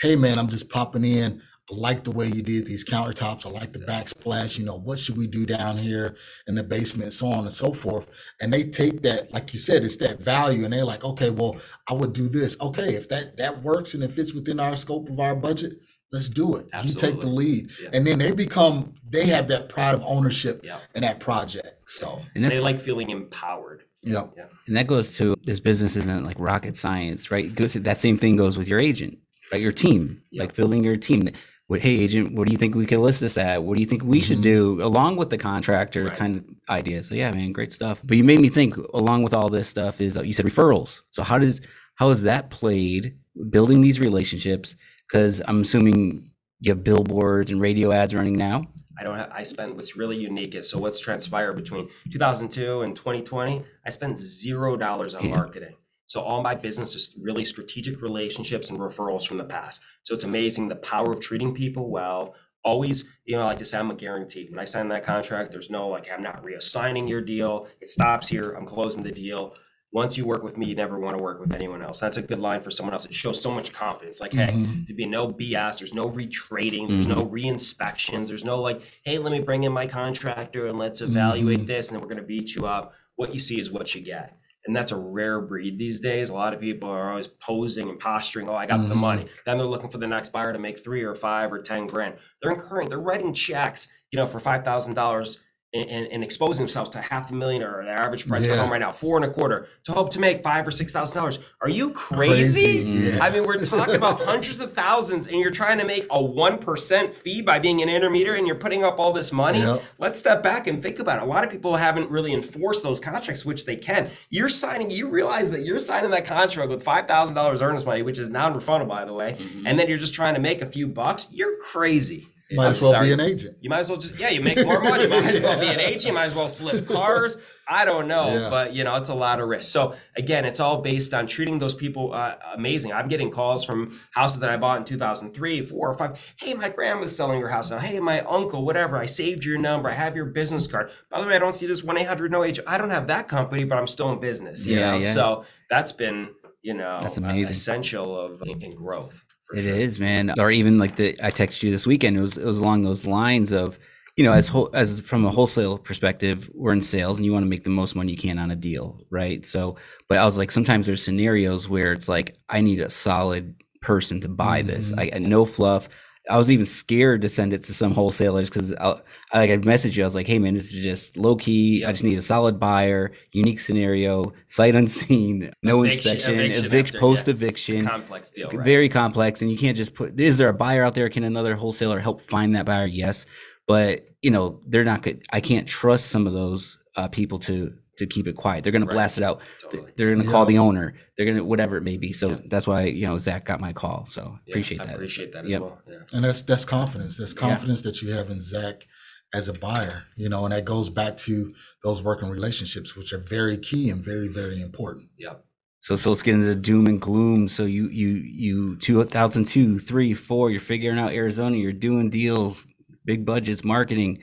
[0.00, 1.40] hey man, I'm just popping in.
[1.70, 3.46] I like the way you did these countertops.
[3.46, 4.58] I like the backsplash.
[4.58, 6.16] You know, what should we do down here
[6.48, 8.08] in the basement, so on and so forth.
[8.40, 11.56] And they take that, like you said, it's that value, and they're like, okay, well,
[11.88, 12.56] I would do this.
[12.60, 15.74] Okay, if that that works and it fits within our scope of our budget,
[16.10, 16.66] let's do it.
[16.82, 17.90] You take the lead, Yeah.
[17.92, 20.78] and then they become they have that pride of ownership Yeah.
[20.96, 21.88] in that project.
[21.88, 23.84] So, And They like feeling empowered.
[24.02, 24.24] Yeah,
[24.66, 27.54] And that goes to this business isn't like rocket science, right?
[27.54, 29.18] Goes that same thing goes with your agent,
[29.52, 29.60] right?
[29.60, 30.44] Your team, Yeah.
[30.44, 31.28] like building your team.
[31.68, 33.62] What, hey, agent, what do you think we could list this at?
[33.62, 34.42] What do you think we should Mhm.
[34.42, 36.16] do along with the contractor Right.
[36.16, 37.02] kind of idea?
[37.02, 38.00] So yeah, man, great stuff.
[38.04, 41.00] But you made me think along with all this stuff is uh, you said referrals.
[41.10, 41.60] So how does
[41.94, 43.14] how is that played
[43.50, 44.74] building these relationships?
[45.08, 48.66] Because I'm assuming you have billboards and radio ads running now.
[49.02, 52.94] I don't have, I spent what's really unique is so what's transpired between 2002 and
[52.94, 55.74] 2020, I spent zero dollars on marketing.
[56.06, 59.80] So all my business is really strategic relationships and referrals from the past.
[60.04, 62.36] So it's amazing the power of treating people well.
[62.62, 64.46] Always, you know, I like to say I'm a guarantee.
[64.48, 67.66] When I sign that contract, there's no like I'm not reassigning your deal.
[67.80, 68.52] It stops here.
[68.52, 69.56] I'm closing the deal.
[69.92, 72.00] Once you work with me, you never want to work with anyone else.
[72.00, 73.04] That's a good line for someone else.
[73.04, 74.20] It shows so much confidence.
[74.20, 74.86] Like, hey, Mhm.
[74.86, 75.78] There'd be no BS.
[75.80, 76.88] There's no retrading.
[76.88, 77.30] There's no mm-hmm.
[77.30, 78.28] re-inspections.
[78.28, 81.66] There's no like, hey, let me bring in my contractor and let's evaluate mm-hmm.
[81.66, 82.94] this, and then we're gonna beat you up.
[83.16, 84.34] What you see is what you get,
[84.66, 86.30] and that's a rare breed these days.
[86.30, 88.48] A lot of people are always posing and posturing.
[88.48, 89.24] Oh, I got the money.
[89.24, 89.34] Mm-hmm.
[89.44, 92.14] Then they're looking for the next buyer to make three or five or ten grand.
[92.40, 92.88] They're incurring.
[92.88, 95.38] They're writing checks, you know, for five thousand dollars.
[95.74, 98.58] And, and, exposing themselves to half a million or the average price for Yeah.
[98.60, 101.16] home right now, four and a quarter, to hope to make five or six thousand
[101.16, 101.38] dollars.
[101.62, 102.82] Are you crazy?
[102.82, 103.24] Crazy, yeah.
[103.24, 106.58] I mean, we're talking about hundreds of thousands, and you're trying to make a one
[106.58, 109.60] percent fee by being an intermediary, and you're putting up all this money.
[109.60, 109.82] Yep.
[109.98, 111.22] Let's step back and think about it.
[111.22, 114.10] A lot of people haven't really enforced those contracts, which they can.
[114.28, 114.90] You're signing.
[114.90, 118.28] You realize that you're signing that contract with five thousand dollars earnest money, which is
[118.28, 119.66] non-refundable, by the way, mm-hmm.
[119.66, 121.28] and then you're just trying to make a few bucks.
[121.30, 122.28] You're crazy.
[122.56, 123.06] Might I'm as well sorry.
[123.08, 123.56] be an agent.
[123.60, 125.04] You might as well just yeah, you make more money.
[125.04, 126.04] You might as well be an agent.
[126.06, 127.36] You might as well flip cars.
[127.68, 128.50] I don't know, Yeah.
[128.50, 129.70] but you know it's a lot of risk.
[129.72, 132.92] So again, it's all based on treating those people uh, amazing.
[132.92, 136.18] I'm getting calls from houses that I bought in 2003, four or five.
[136.36, 137.78] Hey, my grandma's selling her house now.
[137.78, 138.96] Hey, my uncle, whatever.
[138.98, 139.88] I saved your number.
[139.88, 140.90] I have your business card.
[141.10, 142.58] By the way, I don't see this one eight hundred no age.
[142.66, 144.66] I don't have that company, but I'm still in business.
[144.66, 144.98] You Yeah, know?
[144.98, 145.12] yeah.
[145.14, 146.30] So that's been
[146.62, 147.52] you know That's uh, amazing.
[147.52, 149.74] essential of in, in growth It sure.
[149.74, 150.32] is, man.
[150.38, 152.16] Or even like the I texted you this weekend.
[152.16, 153.78] It was it was along those lines of,
[154.16, 157.44] you know, as whole, as from a wholesale perspective, we're in sales and you want
[157.44, 159.44] to make the most money you can on a deal, right?
[159.46, 159.76] So,
[160.08, 164.20] but I was like, sometimes there's scenarios where it's like I need a solid person
[164.20, 164.92] to buy this.
[164.92, 165.00] Mm-hmm.
[165.00, 165.88] I, I no fluff.
[166.30, 168.90] I was even scared to send it to some wholesalers because I,
[169.34, 170.04] like I messaged you.
[170.04, 171.84] I was like, "Hey man, this is just low key.
[171.84, 176.88] I just need a solid buyer, unique scenario, sight unseen, no Eviction- inspection, eviction evict,
[176.88, 177.00] after, yeah.
[177.00, 178.64] post eviction, Complex deal, right?
[178.64, 181.56] very complex and you can't just put is there a buyer out there can another
[181.56, 183.26] wholesaler help find that buyer yes
[183.66, 187.74] but you know they're not good i can't trust some of those uh, people to
[187.98, 188.88] to keep it quiet they're going Right.
[188.88, 189.92] to blast it out Totally.
[189.96, 192.38] they're going to call the owner they're going to whatever it may be so Yeah.
[192.46, 195.44] that's why you know zach got my call so Yeah, appreciate I that appreciate that
[195.44, 195.60] as Yep.
[195.60, 195.78] well.
[195.88, 195.96] Yeah.
[196.12, 197.16] And that's that's confidence.
[197.18, 198.86] That's confidence that you have in Zach
[199.34, 203.18] as a buyer, you know, and that goes back to those working relationships, which are
[203.18, 205.08] very key and very, very important.
[205.18, 205.44] Yep.
[205.80, 208.08] so so let's get into the doom and gloom so you you
[208.44, 212.64] you 2002 3 4 you're figuring out arizona you're doing deals
[213.04, 214.20] big budgets marketing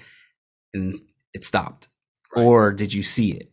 [0.73, 0.93] and
[1.33, 1.87] it stopped
[2.35, 2.45] Right.
[2.45, 3.51] or did you see it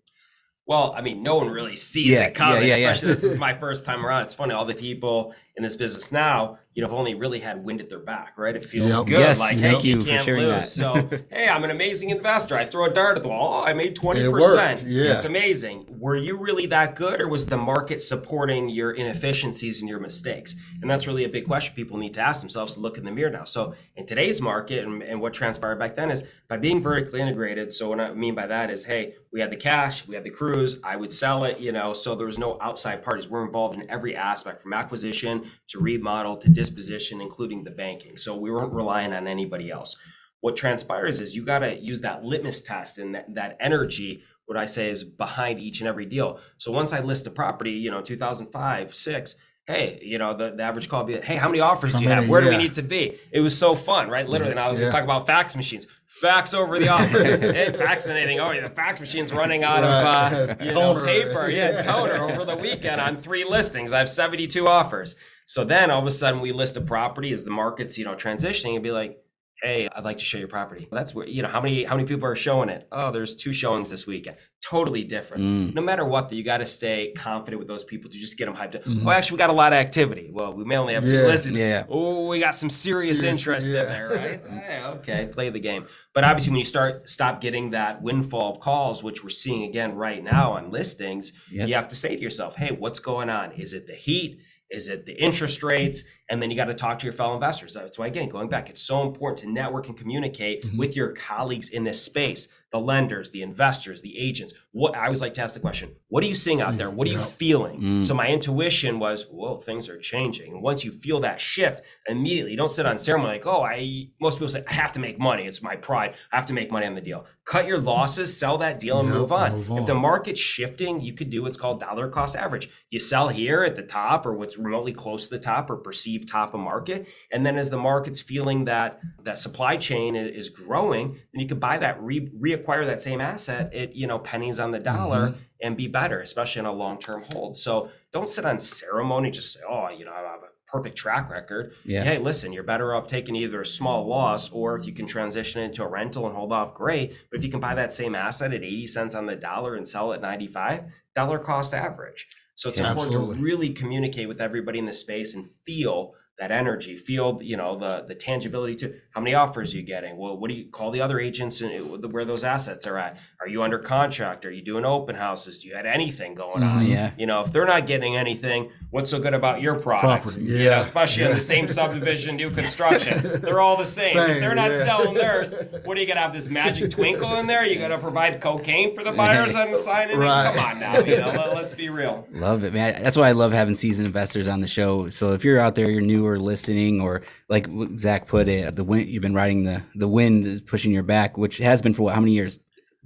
[0.66, 3.36] Well, I mean, no one really sees Yeah, it coming, yeah, yeah, especially this is
[3.38, 4.24] my first time around.
[4.24, 7.64] It's funny, all the people in this business now, you know, have only really had
[7.64, 8.54] wind at their back, right?
[8.54, 9.06] It feels Yep.
[9.06, 9.18] good.
[9.20, 10.50] Yes, like, thank hey, you you can't sharing lose.
[10.52, 10.68] that.
[10.68, 12.54] so, hey, I'm an amazing investor.
[12.54, 13.62] I throw a dart at the wall.
[13.62, 14.16] Oh, I made 20%.
[14.18, 15.14] It worked, yeah.
[15.14, 15.86] It's amazing.
[15.88, 20.54] Were you really that good, or was the market supporting your inefficiencies and your mistakes?
[20.82, 23.10] And that's really a big question people need to ask themselves to look in the
[23.10, 23.44] mirror now.
[23.44, 27.72] So, in today's market, and, and what transpired back then is by being vertically integrated.
[27.72, 30.30] So, what I mean by that is, hey, we had the cash, we had the
[30.30, 33.28] crews, I would sell it, you know, so there was no outside parties.
[33.28, 38.16] We're involved in every aspect from acquisition to remodel to disposition, including the banking.
[38.16, 39.96] So we weren't relying on anybody else.
[40.40, 44.56] What transpires is you got to use that litmus test and that, that energy, what
[44.56, 46.38] I say is behind each and every deal.
[46.58, 50.62] So once I list a property, you know, 2005, six, hey, you know, the, the
[50.62, 52.18] average call would be, hey, how many offers How do you have?
[52.18, 52.30] many?
[52.30, 53.18] Where do we need to be?
[53.32, 54.28] It was so fun, right?
[54.28, 54.90] Literally, and I was Yeah.
[54.90, 55.88] talk about fax machines.
[56.06, 57.22] Fax over the offer.
[57.24, 58.38] hey, fax anything.
[58.38, 60.60] Oh, yeah, the fax machine's running out of uh, Right.
[60.68, 61.04] you know, Toner.
[61.04, 61.50] paper.
[61.50, 63.92] Yeah, toner over the weekend on three listings.
[63.92, 65.16] I have 72 offers.
[65.46, 68.14] So then all of a sudden we list a property as the market's, you know,
[68.14, 69.18] transitioning and be like,
[69.66, 70.86] hey, I'd like to show your property.
[70.92, 72.86] That's where, you know, how many how many people are showing it?
[72.92, 74.36] Oh, there's two showings this weekend.
[74.64, 75.42] Totally different.
[75.44, 75.74] Mm.
[75.74, 78.54] No matter what, you got to stay confident with those people to just get them
[78.54, 78.84] hyped up.
[78.84, 79.04] Mhm.
[79.06, 80.30] Oh, actually, we got a lot of activity.
[80.32, 81.22] Well, we may only have two Yeah.
[81.26, 81.54] listed.
[81.54, 81.84] Yeah.
[81.88, 83.82] Oh, we got some serious Serious, interest yeah.
[83.82, 84.40] in there, right?
[84.66, 85.86] Hey, okay, play the game.
[86.14, 89.94] But obviously, when you start stop getting that windfall of calls, which we're seeing again
[89.94, 91.68] right now on listings, Yep.
[91.68, 93.52] you have to say to yourself, "Hey, what's going on?
[93.52, 94.38] Is it the heat?
[94.70, 97.74] Is it the interest rates?" And then you got to talk to your fellow investors.
[97.74, 100.76] That's why, again, going back, it's so important to network and communicate Mhm.
[100.78, 104.52] with your colleagues in this space, the lenders, the investors, the agents.
[104.72, 106.90] What I always like to ask the question: What are you seeing out there?
[106.90, 107.80] What are you feeling?
[107.80, 108.06] Mm.
[108.06, 110.52] So my intuition was, whoa, things are changing.
[110.52, 114.36] And once you feel that shift, immediately don't sit on ceremony like, oh, I most
[114.36, 115.46] people say I have to make money.
[115.46, 116.14] It's my pride.
[116.32, 117.24] I have to make money on the deal.
[117.44, 119.64] Cut your losses, sell that deal, and Yep, move on.
[119.68, 122.68] move If the market's shifting, you could do what's called dollar cost average.
[122.90, 125.76] You sell here at the top or what's remotely close to the top or
[126.18, 127.06] perceived top of market.
[127.32, 131.60] And then as the market's feeling that that supply chain is growing, then you could
[131.60, 135.38] buy that, re- reacquire that same asset at, you know, pennies on the dollar Mm-hmm.
[135.62, 137.56] and be better, especially in a long-term hold.
[137.56, 141.30] So don't sit on ceremony, just say, oh, you know, I have a perfect track
[141.30, 141.72] record.
[141.84, 142.02] Yeah.
[142.04, 145.62] Hey, listen, you're better off taking either a small loss or if you can transition
[145.62, 147.16] it into a rental and hold off, great.
[147.30, 149.86] But if you can buy that same asset at 80 cents on the dollar and
[149.88, 152.26] sell it at 95, dollar cost average.
[152.56, 153.36] So it's Yeah, important absolutely.
[153.36, 157.78] to really communicate with everybody in the space and feel that energy, feel you know
[157.78, 160.16] the the tangibility to how many offers are you getting.
[160.18, 163.16] Well, what do you call the other agents and where those assets are at?
[163.40, 164.44] Are you under contract?
[164.44, 165.60] Are you doing open houses?
[165.60, 166.84] Do you have anything going on?
[166.84, 166.88] Mhm.
[166.88, 167.10] Yeah.
[167.16, 170.24] You know, if they're not getting anything, what's so good about your product?
[170.24, 173.40] Property, You know, yeah, especially in the same subdivision, new construction.
[173.40, 174.16] They're all the same.
[174.16, 174.84] if they're not yeah.
[174.84, 177.64] selling theirs, what are you gonna have this magic twinkle in there?
[177.64, 180.10] You gonna provide cocaine for the buyers on the side?
[180.10, 180.22] of it?
[180.22, 180.54] Right.
[180.54, 182.26] Come on now, you know, let, let's be real.
[182.32, 183.02] Love it, man.
[183.02, 185.08] That's why I love having seasoned investors on the show.
[185.08, 187.66] So if you're out there, you're new or listening, or like
[187.98, 191.36] Zach put it, the wind you've been riding the the wind is pushing your back,
[191.38, 192.58] which has been for what, how many years?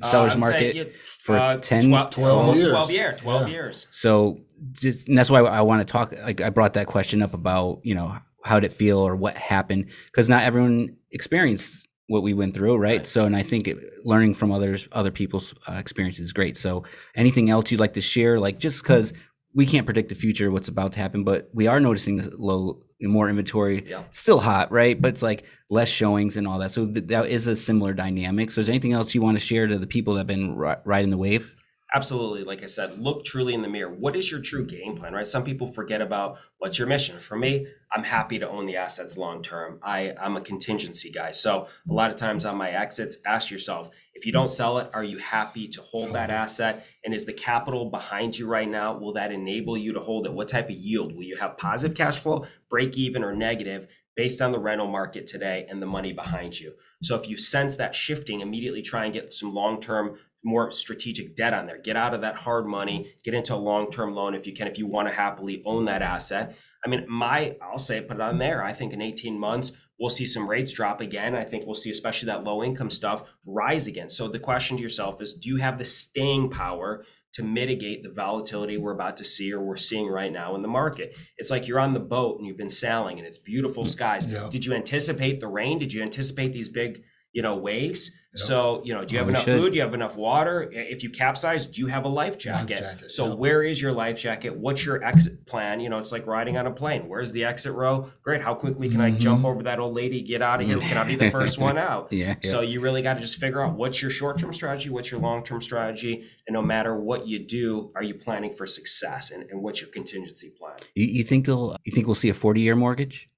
[0.03, 0.85] Sellers Uh, I'd say, market yeah,
[1.19, 2.69] for uh, 10, 12, 12 almost years.
[2.71, 3.53] 12 years, 12 Yeah.
[3.53, 3.87] years.
[3.91, 4.41] So
[4.73, 6.13] just, and that's why I want to talk.
[6.13, 9.37] Like I brought that question up about you know how did it feel or what
[9.37, 12.99] happened because not everyone experienced what we went through, right?
[12.99, 13.07] Right.
[13.07, 16.57] So and I think it, learning from others other people's uh, experiences is great.
[16.57, 19.13] So anything else you'd like to share, like just because
[19.55, 22.83] we can't predict the future, what's about to happen, but we are noticing the low
[23.09, 23.85] more inventory.
[23.89, 24.03] Yeah.
[24.11, 25.01] still hot right?
[25.01, 26.71] But it's like less showings and all that.
[26.71, 28.51] So th- that is a similar dynamic.
[28.51, 30.57] So is there anything else you want to share to the people that have been
[30.57, 31.55] ri- riding the wave
[31.93, 32.45] Absolutely.
[32.45, 33.93] Like I said, look truly in the mirror.
[33.93, 35.27] What is your true game plan, right?
[35.27, 37.19] Some people forget about what's your mission.
[37.19, 39.81] For me, I'm happy to own the assets long term.
[39.83, 41.33] I, I'm a contingency guy.
[41.33, 44.89] So a lot of times on my exits, ask yourself, if you don't sell it,
[44.95, 46.87] are you happy to hold that asset?
[47.05, 48.97] And is the capital behind you right now?
[48.97, 50.33] Will that enable you to hold it?
[50.33, 51.17] What type of yield?
[51.17, 53.89] Will you have positive cash flow, break even, or negative?
[54.17, 56.75] based on the rental market today and the money behind you.
[57.03, 61.53] So if you sense that shifting, immediately try and get some long-term more strategic debt
[61.53, 61.79] on there.
[61.79, 63.19] Get out of that hard money, mm-hmm.
[63.25, 66.03] get into a long-term loan if you can if you want to happily own that
[66.03, 66.57] asset.
[66.85, 68.63] I mean, my I'll say put it on there.
[68.65, 71.35] I think in 18 months we'll see some rates drop again.
[71.35, 74.09] I think we'll see especially that low income stuff rise again.
[74.09, 78.11] So the question to yourself is do you have the staying power to mitigate the
[78.11, 81.15] volatility we're about to see or we're seeing right now in the market.
[81.37, 84.27] It's like you're on the boat and you've been sailing and it's beautiful mm, skies.
[84.27, 84.49] Yeah.
[84.51, 85.79] Did you anticipate the rain?
[85.79, 88.11] Did you anticipate these big, you know, waves?
[88.33, 88.41] Yep.
[88.43, 89.71] So, you know, do you have we enough food?
[89.71, 90.71] Do you have enough water?
[90.73, 92.79] If you capsize, do you have a life jacket?
[92.79, 93.39] jacket, so, yep.
[93.39, 94.57] where is your life jacket?
[94.57, 95.81] What's your exit plan?
[95.81, 97.09] You know, it's like riding on a plane.
[97.09, 98.09] Where's the exit row?
[98.23, 98.41] Great.
[98.41, 99.19] How quickly can I mm-hmm.
[99.19, 100.79] jump over that old lady, get out of here?
[100.79, 102.13] Can I be the first one out?
[102.13, 102.37] Yeah.
[102.45, 105.61] So you really got to just figure out what's your short-term strategy, what's your long-term
[105.61, 109.81] strategy, and no matter what you do, are you planning for success and, and what's
[109.81, 110.79] your contingency plan?
[110.95, 111.77] You, you think they'll?
[111.85, 113.30] You think we'll see a 40 year mortgage?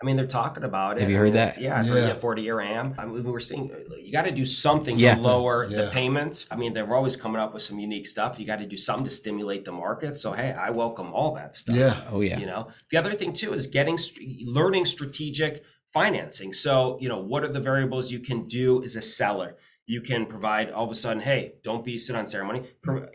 [0.00, 1.02] I mean, they're talking about it.
[1.02, 1.60] Have you I heard mean, that?
[1.60, 2.06] Yeah, I've heard Yeah.
[2.08, 2.94] that 40 year AM.
[2.98, 3.70] I mean, we're seeing
[4.02, 5.14] you got to do something Yeah.
[5.14, 6.46] to lower the payments.
[6.50, 8.38] I mean, they're always coming up with some unique stuff.
[8.38, 10.14] You got to do something to stimulate the market.
[10.16, 11.76] So, hey, I welcome all that stuff.
[11.76, 11.96] Yeah.
[12.10, 12.38] Oh yeah.
[12.38, 13.98] You know, the other thing too is getting
[14.44, 16.52] learning strategic financing.
[16.52, 19.56] So, you know, what are the variables you can do as a seller?
[19.86, 22.68] You can provide all of a sudden, hey, don't be sit on ceremony,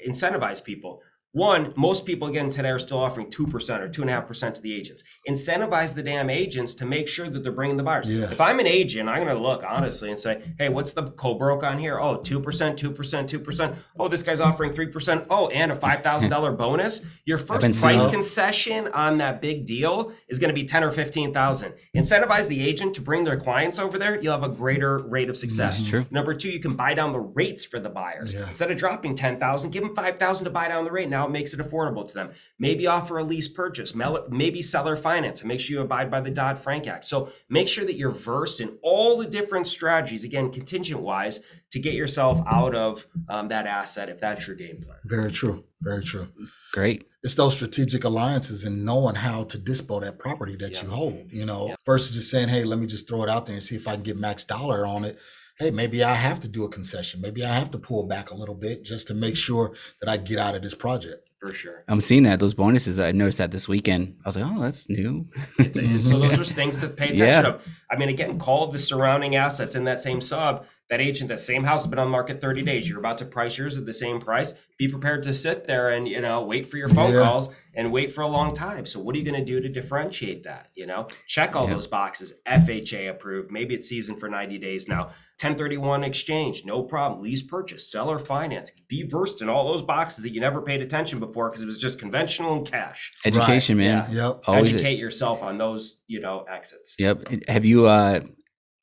[0.07, 1.01] incentivize people.
[1.33, 5.01] One, most people again today are still offering 2% or 2.5% to the agents.
[5.29, 8.09] Incentivize the damn agents to make sure that they're bringing the buyers.
[8.09, 8.29] Yeah.
[8.29, 11.63] If I'm an agent, I'm going to look honestly and say, hey, what's the co-broke
[11.63, 11.97] on here?
[11.97, 13.75] Oh, 2%, 2%, 2%.
[13.97, 15.25] Oh, this guy's offering 3%.
[15.29, 17.01] Oh, and a $5,000 bonus.
[17.23, 21.73] Your first price concession on that big deal is going to be 10 or 15,000.
[21.95, 24.21] Incentivize the agent to bring their clients over there.
[24.21, 25.79] You'll have a greater rate of success.
[25.79, 26.05] That's true.
[26.11, 28.33] Number two, you can buy down the rates for the buyers.
[28.33, 28.49] Yeah.
[28.49, 31.07] Instead of dropping 10,000, give them 5,000 to buy down the rate.
[31.07, 32.31] Now it makes it affordable to them.
[32.59, 36.31] Maybe offer a lease purchase, maybe seller finance, and make sure you abide by the
[36.31, 37.05] Dodd Frank Act.
[37.05, 41.39] So make sure that you're versed in all the different strategies, again, contingent wise,
[41.71, 44.97] to get yourself out of um, that asset if that's your game plan.
[45.05, 45.63] Very true.
[45.81, 46.27] Very true.
[46.73, 47.07] Great.
[47.23, 50.83] It's those strategic alliances and knowing how to dispo that property that Yeah.
[50.83, 51.75] you hold, you know, Yeah.
[51.85, 53.93] versus just saying, hey, let me just throw it out there and see if I
[53.95, 55.17] can get max dollar on it.
[55.61, 57.21] Hey, maybe I have to do a concession.
[57.21, 60.17] Maybe I have to pull back a little bit just to make sure that I
[60.17, 61.29] get out of this project.
[61.39, 61.83] For sure.
[61.87, 62.97] I'm seeing that those bonuses.
[62.97, 64.15] I noticed that this weekend.
[64.25, 65.27] I was like, oh, that's new.
[65.59, 67.47] It's- it's- so those are things to pay attention Yeah.
[67.47, 67.61] of.
[67.91, 70.65] I mean, again, call the surrounding assets in that same sub.
[70.89, 72.89] That agent, that same house has been on the market 30 days.
[72.89, 74.53] You're about to price yours at the same price.
[74.77, 77.21] Be prepared to sit there and you know wait for your phone Yeah.
[77.23, 78.85] calls and wait for a long time.
[78.85, 80.69] So what are you going to do to differentiate that?
[80.75, 81.75] You know, check all Yeah.
[81.75, 82.33] those boxes.
[82.45, 83.51] FHA approved.
[83.51, 85.11] Maybe it's seasoned for 90 days now.
[85.41, 87.21] 1031 exchange, no problem.
[87.21, 88.71] Lease purchase, seller finance.
[88.87, 91.81] Be versed in all those boxes that you never paid attention before because it was
[91.81, 93.11] just conventional and cash.
[93.25, 94.07] Education, man.
[94.11, 94.43] Yep.
[94.47, 94.69] Always.
[94.73, 96.95] Educate yourself on those, you know, exits.
[96.99, 97.47] Yep.
[97.47, 98.21] Have you uh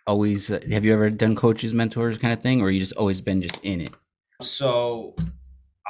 [0.06, 3.20] always uh, have you ever done coaches, mentors kind of thing, or you just always
[3.20, 3.92] been just in it?
[4.42, 5.14] So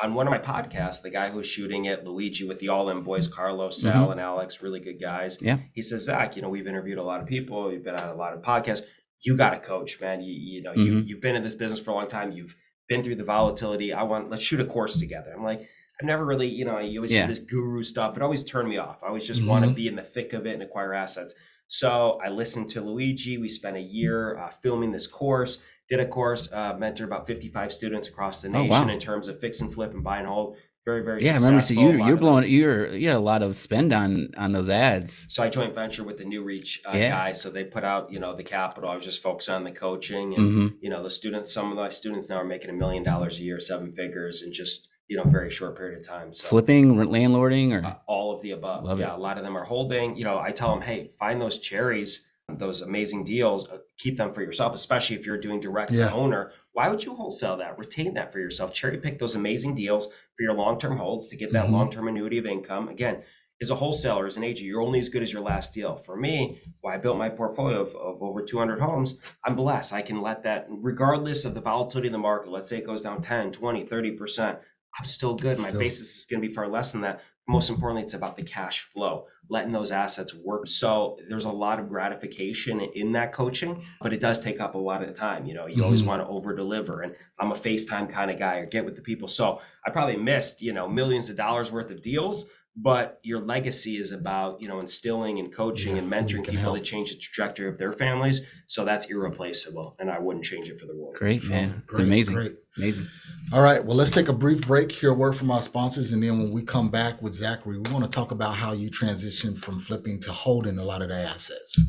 [0.02, 3.02] on one of my podcasts, the guy who's shooting it, Luigi with the All In
[3.02, 5.36] Boys, Carlos, Sal, and Alex, really good guys.
[5.36, 5.46] Mm-hmm.
[5.46, 5.58] Yeah.
[5.72, 8.14] He says, Zach, you know, we've interviewed a lot of people, you've been on a
[8.14, 8.82] lot of podcasts.
[9.22, 10.20] You got a coach, man.
[10.22, 10.82] You, you know, Mm-hmm.
[10.82, 12.32] you've, you've been in this business for a long time.
[12.32, 12.54] You've
[12.88, 13.92] been through the volatility.
[13.92, 15.32] I want, let's shoot a course together.
[15.36, 17.20] I'm like, I've never really, you know, you always Yeah.
[17.20, 18.16] hear this guru stuff.
[18.16, 19.02] It always turned me off.
[19.02, 21.34] I always just want to be in the thick of it and acquire assets.
[21.66, 23.36] So I listened to Luigi.
[23.36, 25.58] We spent a year uh, filming this course.
[25.88, 28.88] Did a course, uh, mentored about 55 students across the Oh, nation wow.
[28.92, 30.56] in terms of fix and flip and buy and hold.
[30.88, 31.60] Very, very Yeah, I remember.
[31.60, 32.48] So you you're blowing.
[32.48, 35.26] You're you had a lot of spend on on those ads.
[35.28, 37.10] So I joint venture with the New Reach uh, Yeah.
[37.10, 37.32] guy.
[37.32, 38.88] So they put out, you know, the capital.
[38.88, 41.52] I was just focused on the coaching and hmm you know the students.
[41.52, 44.50] Some of my students now are making a million dollars a year, seven figures, in
[44.50, 46.32] just you know very short period of time.
[46.32, 48.84] So Flipping, landlording, or uh, all of the above.
[48.84, 49.18] Love yeah, it.
[49.18, 50.16] a lot of them are holding.
[50.16, 52.22] You know, I tell them, hey, find those cherries,
[52.56, 53.68] those amazing deals.
[53.68, 56.08] uh, Keep them for yourself, especially if you're doing direct Yeah.
[56.08, 56.52] to owner.
[56.72, 57.78] Why would you wholesale that?
[57.78, 58.72] Retain that for yourself.
[58.72, 61.72] Cherry pick those amazing deals for your long term holds to get that Mhm.
[61.72, 62.88] long term annuity of income.
[62.88, 63.22] Again,
[63.60, 65.96] as a wholesaler, as an agent, you're only as good as your last deal.
[65.96, 69.92] For me, why I built my portfolio of, of over 200 homes, I'm blessed.
[69.92, 73.02] I can let that, regardless of the volatility of the market, let's say it goes
[73.02, 74.58] down 10, 20, 30%,
[74.98, 75.58] I'm still good.
[75.58, 75.80] My Still.
[75.80, 77.20] basis is going to be far less than that.
[77.50, 80.68] Most importantly, it's about the cash flow, letting those assets work.
[80.68, 84.78] So there's a lot of gratification in that coaching, but it does take up a
[84.78, 85.46] lot of the time.
[85.46, 86.06] You know, you always Mhm.
[86.08, 87.00] want to over deliver.
[87.00, 89.28] And I'm a FaceTime kind of guy or get with the people.
[89.28, 92.44] So I probably missed, you know, millions of dollars worth of deals.
[92.80, 96.76] But your legacy is about, you know, instilling and coaching Yeah, and mentoring people help.
[96.76, 98.42] to change the trajectory of their families.
[98.68, 99.96] So that's irreplaceable.
[99.98, 101.16] And I wouldn't change it for the world.
[101.16, 101.82] Great, man.
[101.88, 102.34] it's Great, amazing.
[102.36, 102.52] great.
[102.76, 103.08] Amazing.
[103.52, 106.22] All right, well, let's take a brief break, hear a word from our sponsors, and
[106.22, 109.56] then when we come back with Zachary, we want to talk about how you transition
[109.56, 111.82] from flipping to holding a lot of the assets.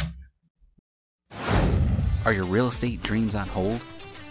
[2.26, 3.82] Are your real estate dreams on hold?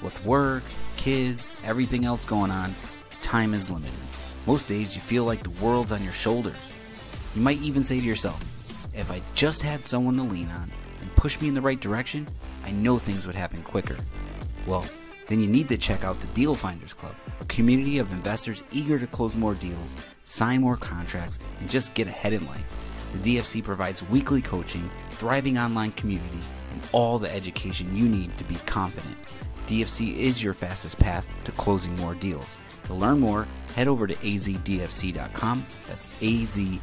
[0.02, 0.62] With work,
[0.96, 2.74] kids, everything else going on,
[3.22, 3.94] time is limited.
[4.48, 6.56] Most days you feel like the world's on your shoulders.
[7.34, 8.42] You might even say to yourself,
[8.94, 12.26] if I just had someone to lean on and push me in the right direction,
[12.64, 13.98] I know things would happen quicker.
[14.66, 14.86] Well,
[15.26, 18.98] then you need to check out the Deal Finders Club, a community of investors eager
[18.98, 22.64] to close more deals, sign more contracts, and just get ahead in life.
[23.12, 26.40] The DFC provides weekly coaching, thriving online community,
[26.72, 29.18] and all the education you need to be confident.
[29.68, 32.56] DFC is your fastest path to closing more deals.
[32.84, 35.66] To learn more, head over to azdfc.com.
[35.86, 36.80] That's azdfc.com.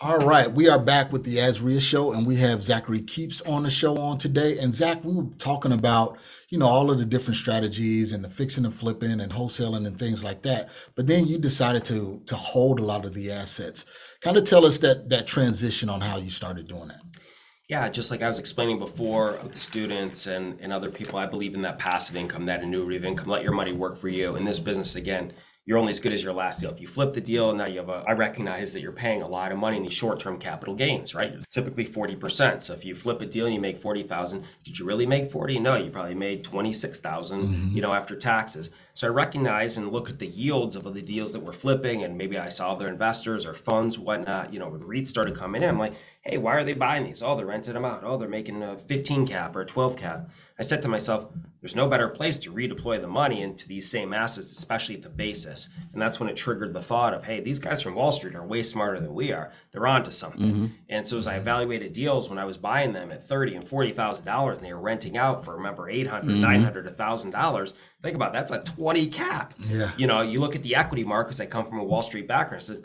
[0.00, 3.62] All right, we are back with the AZREIA Show, and we have Zachary Keeps on
[3.62, 4.58] the show on today.
[4.58, 6.18] And Zach, we were talking about,
[6.50, 9.98] you know, all of the different strategies and the fixing and flipping and wholesaling and
[9.98, 10.68] things like that.
[10.96, 13.86] But then you decided to to hold a lot of the assets.
[14.20, 17.00] Kind of tell us that that transition on how you started doing that.
[17.68, 21.24] Yeah, just like I was explaining before with the students and, and other people, I
[21.24, 23.28] believe in that passive income, that annuity of income.
[23.28, 24.36] Let your money work for you.
[24.36, 25.32] In this business, again,
[25.66, 26.70] you're only as good as your last deal.
[26.70, 29.28] If you flip the deal, now you have a, I recognize that you're paying a
[29.28, 31.36] lot of money in these short-term capital gains, right?
[31.50, 32.62] Typically 40%.
[32.62, 35.58] So if you flip a deal and you make 40,000, did you really make 40?
[35.60, 37.76] No, you probably made 26,000, mm-hmm.
[37.76, 38.68] you know, after taxes.
[38.92, 42.18] So I recognize and look at the yields of the deals that we're flipping, and
[42.18, 45.68] maybe I saw their investors or funds, whatnot, you know, when REITs started coming in.
[45.68, 47.22] I'm like, hey, why are they buying these?
[47.22, 48.02] Oh, they're renting them out.
[48.04, 50.28] Oh, they're making a 15 cap or a 12 cap.
[50.58, 51.26] I said to myself,
[51.60, 55.08] there's no better place to redeploy the money into these same assets, especially at the
[55.08, 55.68] basis.
[55.92, 58.46] And that's when it triggered the thought of, hey, these guys from Wall Street are
[58.46, 59.50] way smarter than we are.
[59.72, 60.44] They're onto something.
[60.44, 60.66] Mm-hmm.
[60.90, 63.92] And so as I evaluated deals when I was buying them at thirty and forty
[63.92, 66.40] thousand dollars, and they were renting out for remember 800 mm-hmm.
[66.40, 67.74] 900 thousand dollars.
[68.02, 69.54] Think about it, that's a 20 cap.
[69.58, 69.90] Yeah.
[69.96, 71.40] You know, you look at the equity markets.
[71.40, 72.62] I come from a Wall Street background.
[72.62, 72.82] I said,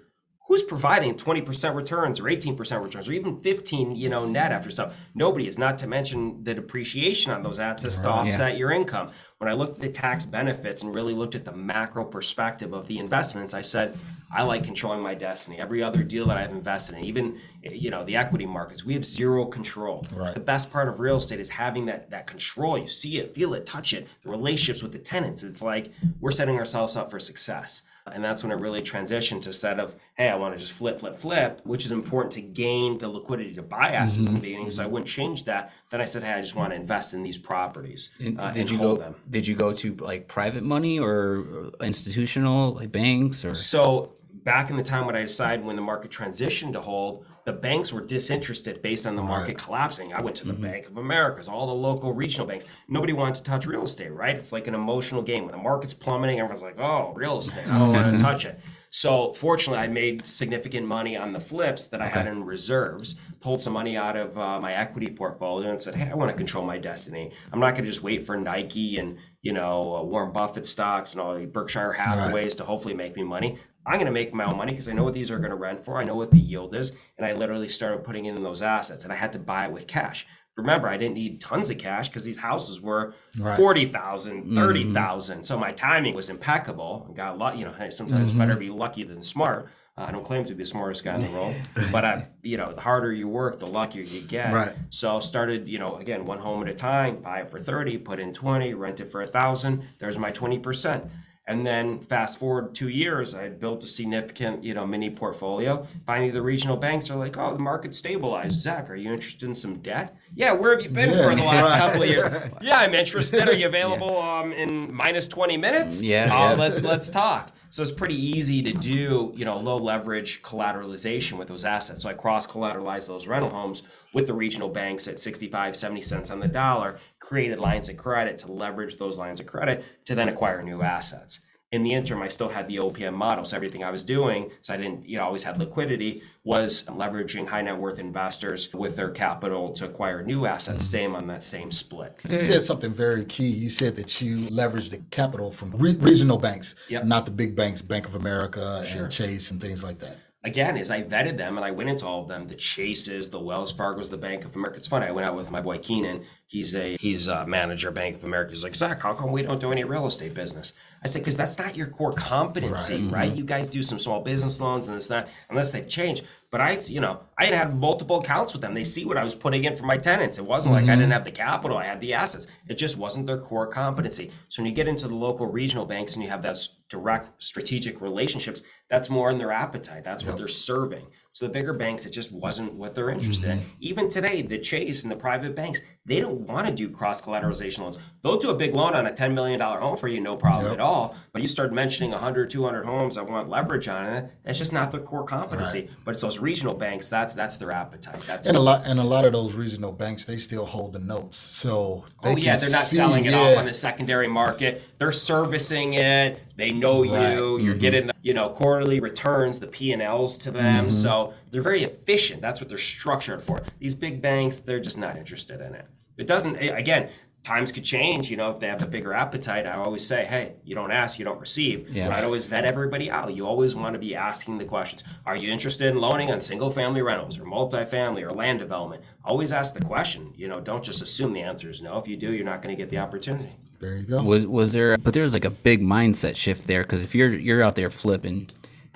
[0.50, 4.94] who's providing 20% returns or 18% returns or even 15 you know net after stuff?
[5.16, 5.48] Nobody.
[5.48, 9.12] Is not to mention the depreciation on those assets to offset your income.
[9.38, 12.88] When i looked at the tax benefits and really looked at the macro perspective of
[12.88, 13.98] the investments i said
[14.32, 15.60] i like controlling my destiny.
[15.60, 18.96] Every other deal that i've invested in even eh, you know the equity markets we
[18.96, 20.04] have zero control.
[20.12, 20.34] Right.
[20.34, 22.78] the best part of real estate is having that that control.
[22.78, 24.08] You see it feel it touch it.
[24.24, 28.44] The relationships with the tenants it's like we're setting ourselves up for success and that's
[28.44, 31.62] when it really transitioned to set of, hey, I want to just flip, flip, flip,
[31.64, 34.70] which is important to gain the liquidity to buy assets in the beginning.
[34.70, 35.74] So I wouldn't change that.
[35.90, 38.62] Then I said, hey, I just want to invest in these properties And uh, did
[38.62, 39.04] and you hold go?
[39.04, 39.16] them.
[39.30, 44.78] Did you go to like private money or institutional, like banks, or So back in
[44.78, 48.80] the time when I decided when the market transitioned to hold, the banks were disinterested
[48.84, 50.14] based on the market collapsing.
[50.14, 52.68] I went to the Bank of Americas, all the local regional banks.
[52.88, 54.36] Nobody wanted to touch real estate, right?
[54.36, 55.46] It's like an emotional game.
[55.46, 58.60] When the market's plummeting, everyone's like, oh, real estate, I don't want to touch it.
[58.92, 63.62] So fortunately, I made significant money on the flips that I had in reserves, pulled
[63.62, 66.64] some money out of uh, my equity portfolio and said, hey, I want to control
[66.64, 67.32] my destiny.
[67.52, 71.14] I'm not going to just wait for Nike and, you know, uh, Warren Buffett stocks
[71.14, 73.58] and all the Berkshire Hathaways to hopefully make me money.
[73.86, 75.56] I'm going to make my own money because I know what these are going to
[75.56, 75.98] rent for.
[75.98, 76.92] I know what the yield is.
[77.18, 79.88] And I literally started putting in those assets and I had to buy it with
[79.88, 80.28] cash.
[80.58, 83.56] Remember, I didn't need tons of cash because these houses were Right.
[83.58, 85.44] 40,000, 30,000.
[85.46, 87.08] So my timing was impeccable.
[87.10, 87.60] I got lucky.
[87.60, 89.70] You know, sometimes it's better be lucky than smart.
[89.98, 91.56] Uh, I don't claim to be the smartest guy in the world,
[91.92, 94.54] but I, you know, the harder you work, the luckier you get.
[94.54, 94.76] Right.
[94.90, 98.20] So started, you know, again, one home at a time, buy it for 30, put
[98.20, 99.84] in 20, rent it for a thousand.
[100.00, 101.10] There's my 20%.
[101.50, 105.88] And then fast forward two years, I had built a significant, you know, mini portfolio.
[106.06, 108.54] Finally, the regional banks are like, "Oh, the market stabilized.
[108.56, 110.16] Zach, are you interested in some debt?
[110.36, 112.24] Yeah, where have you been Yeah, for the last couple of years?
[112.62, 113.50] Yeah, I'm interested.
[113.50, 116.04] Are you available um, in minus 20 minutes?
[116.04, 116.54] Yeah, Uh, yeah.
[116.54, 117.52] let's let's talk.
[117.72, 122.02] So it's pretty easy to do, you know, low leverage collateralization with those assets.
[122.02, 126.32] So I cross collateralize those rental homes with the regional banks at 65, 70 cents
[126.32, 130.30] on the dollar, created lines of credit to leverage those lines of credit to then
[130.30, 131.42] acquire new assets.
[131.72, 133.46] In the interim, I still had the OPM model.
[133.46, 137.48] So everything I was doing, so I didn't, you know, always had liquidity, was leveraging
[137.48, 140.92] high net worth investors with their capital to acquire new assets, Mm-hmm.
[140.92, 142.18] same on that same split.
[142.28, 143.48] You said something very key.
[143.50, 147.06] You said that you leveraged the capital from re- regional banks, Yep.
[147.06, 150.18] not the big banks, Bank of America and Chase and things like that.
[150.46, 153.40] again, as I vetted them and I went into all of them, the Chases, the
[153.40, 154.78] Wells Fargo's, the Bank of America.
[154.78, 155.06] It's funny.
[155.06, 156.24] I went out with my boy Keenan.
[156.48, 158.52] He's a he's a manager Bank of America.
[158.52, 160.74] He's like Zach, how come we don't do any real estate business?
[161.04, 163.28] I said because that's not your core competency, right?
[163.28, 163.38] Mm-hmm.
[163.38, 166.26] You guys do some small business loans and it's not unless they've changed.
[166.52, 168.74] But I, you know, I had had multiple accounts with them.
[168.74, 170.40] They see what I was putting in for my tenants.
[170.40, 171.12] It wasn't like I didn't mm-hmm.
[171.12, 172.48] have the capital; I had the assets.
[172.68, 174.32] It just wasn't their core competency.
[174.50, 178.02] So when you get into the local regional banks and you have those direct strategic
[178.02, 180.04] relationships, that's more in their appetite.
[180.04, 181.06] That's what they're serving.
[181.32, 183.60] So the bigger banks, it just wasn't what they're interested in.
[183.60, 183.70] Mm-hmm.
[183.80, 187.80] Even today, the Chase and the private banks, they don't want to do cross collateralization
[187.80, 188.00] loans.
[188.24, 190.80] They'll do a big loan on a $10 million home for you, no problem at
[190.80, 190.89] all.
[191.32, 194.92] But you start mentioning 100, 200 homes I want leverage on it, It's just not
[194.92, 195.90] their core competency.
[196.04, 198.24] But it's those regional banks, that's that's their appetite.
[198.26, 201.00] That's And a lot and a lot of those regional banks, they still hold the
[201.00, 201.38] notes.
[201.38, 203.40] So they oh yeah they're not see- selling it yeah.
[203.40, 204.82] off on the secondary market.
[204.98, 206.42] They're servicing it.
[206.56, 207.14] They know you.
[207.14, 207.64] Right.
[207.64, 210.86] You're getting the, you know quarterly returns, the P and Ls to them.
[210.86, 210.92] Mm-hmm.
[210.92, 212.42] So they're very efficient.
[212.42, 213.62] That's what they're structured for.
[213.80, 215.86] These big banks, they're just not interested in it.
[216.18, 216.58] It doesn't.
[216.58, 217.10] Again,
[217.44, 218.30] times could change.
[218.30, 221.20] You know, if they have a bigger appetite, I always say, hey, you don't ask,
[221.20, 221.90] you don't receive.
[221.90, 222.16] Yeah.
[222.16, 223.34] I'd always vet everybody out.
[223.34, 225.04] You always want to be asking the questions.
[225.26, 229.04] Are you interested in loaning on single family rentals or multifamily or land development?
[229.24, 230.34] Always ask the question.
[230.36, 231.98] You know, don't just assume the answer is no.
[231.98, 233.56] If you do, you're not going to get the opportunity.
[233.80, 234.22] There you go.
[234.22, 234.98] Was was there?
[234.98, 237.90] But there was like a big mindset shift there because if you're you're out there
[237.90, 238.50] flipping,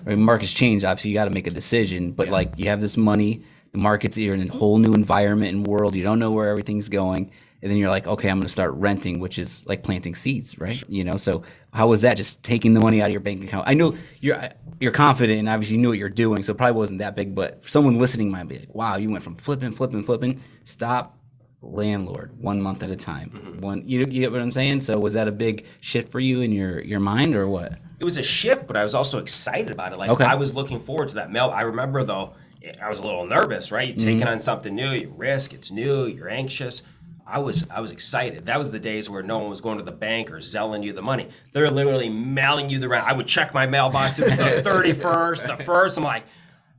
[0.06, 0.84] I mean, markets change.
[0.84, 2.12] Obviously, you got to make a decision.
[2.12, 5.66] But like you have this money, the markets you're in a whole new environment and
[5.66, 5.96] world.
[5.96, 7.32] You don't know where everything's going,
[7.64, 10.60] and then you're like, okay, I'm going to start renting, which is like planting seeds,
[10.60, 10.84] right?
[10.88, 11.18] You know.
[11.18, 11.42] So
[11.72, 12.18] how was that?
[12.18, 13.68] Just taking the money out of your bank account.
[13.68, 14.50] I know you're
[14.80, 17.34] you're confident and obviously you knew what you're doing, so it probably wasn't that big.
[17.34, 20.42] But someone listening might be like, wow, you went from flipping, flipping, flipping.
[20.66, 21.18] Stop
[21.62, 23.62] landlord one month at a time Mm-hmm.
[23.62, 26.42] one you, you get what i'm saying so was that a big shift for you
[26.42, 29.72] in your your mind or what It was a shift, but I was also excited
[29.72, 29.98] about it.
[29.98, 30.26] Like Okay.
[30.26, 31.52] I was looking forward to that mail.
[31.56, 32.34] I remember though,
[32.82, 33.88] I was a little nervous, right?
[33.88, 36.82] You're taking on something new, you risk, it's new, you're anxious.
[37.26, 38.46] I was I was excited.
[38.48, 40.92] That was the days where no one was going to the bank or selling you
[40.94, 41.30] the money.
[41.54, 43.08] They're literally mailing you the rent.
[43.08, 44.20] I would check my mailbox.
[44.20, 45.98] It was the thirty first, the first.
[45.98, 46.24] I'm like,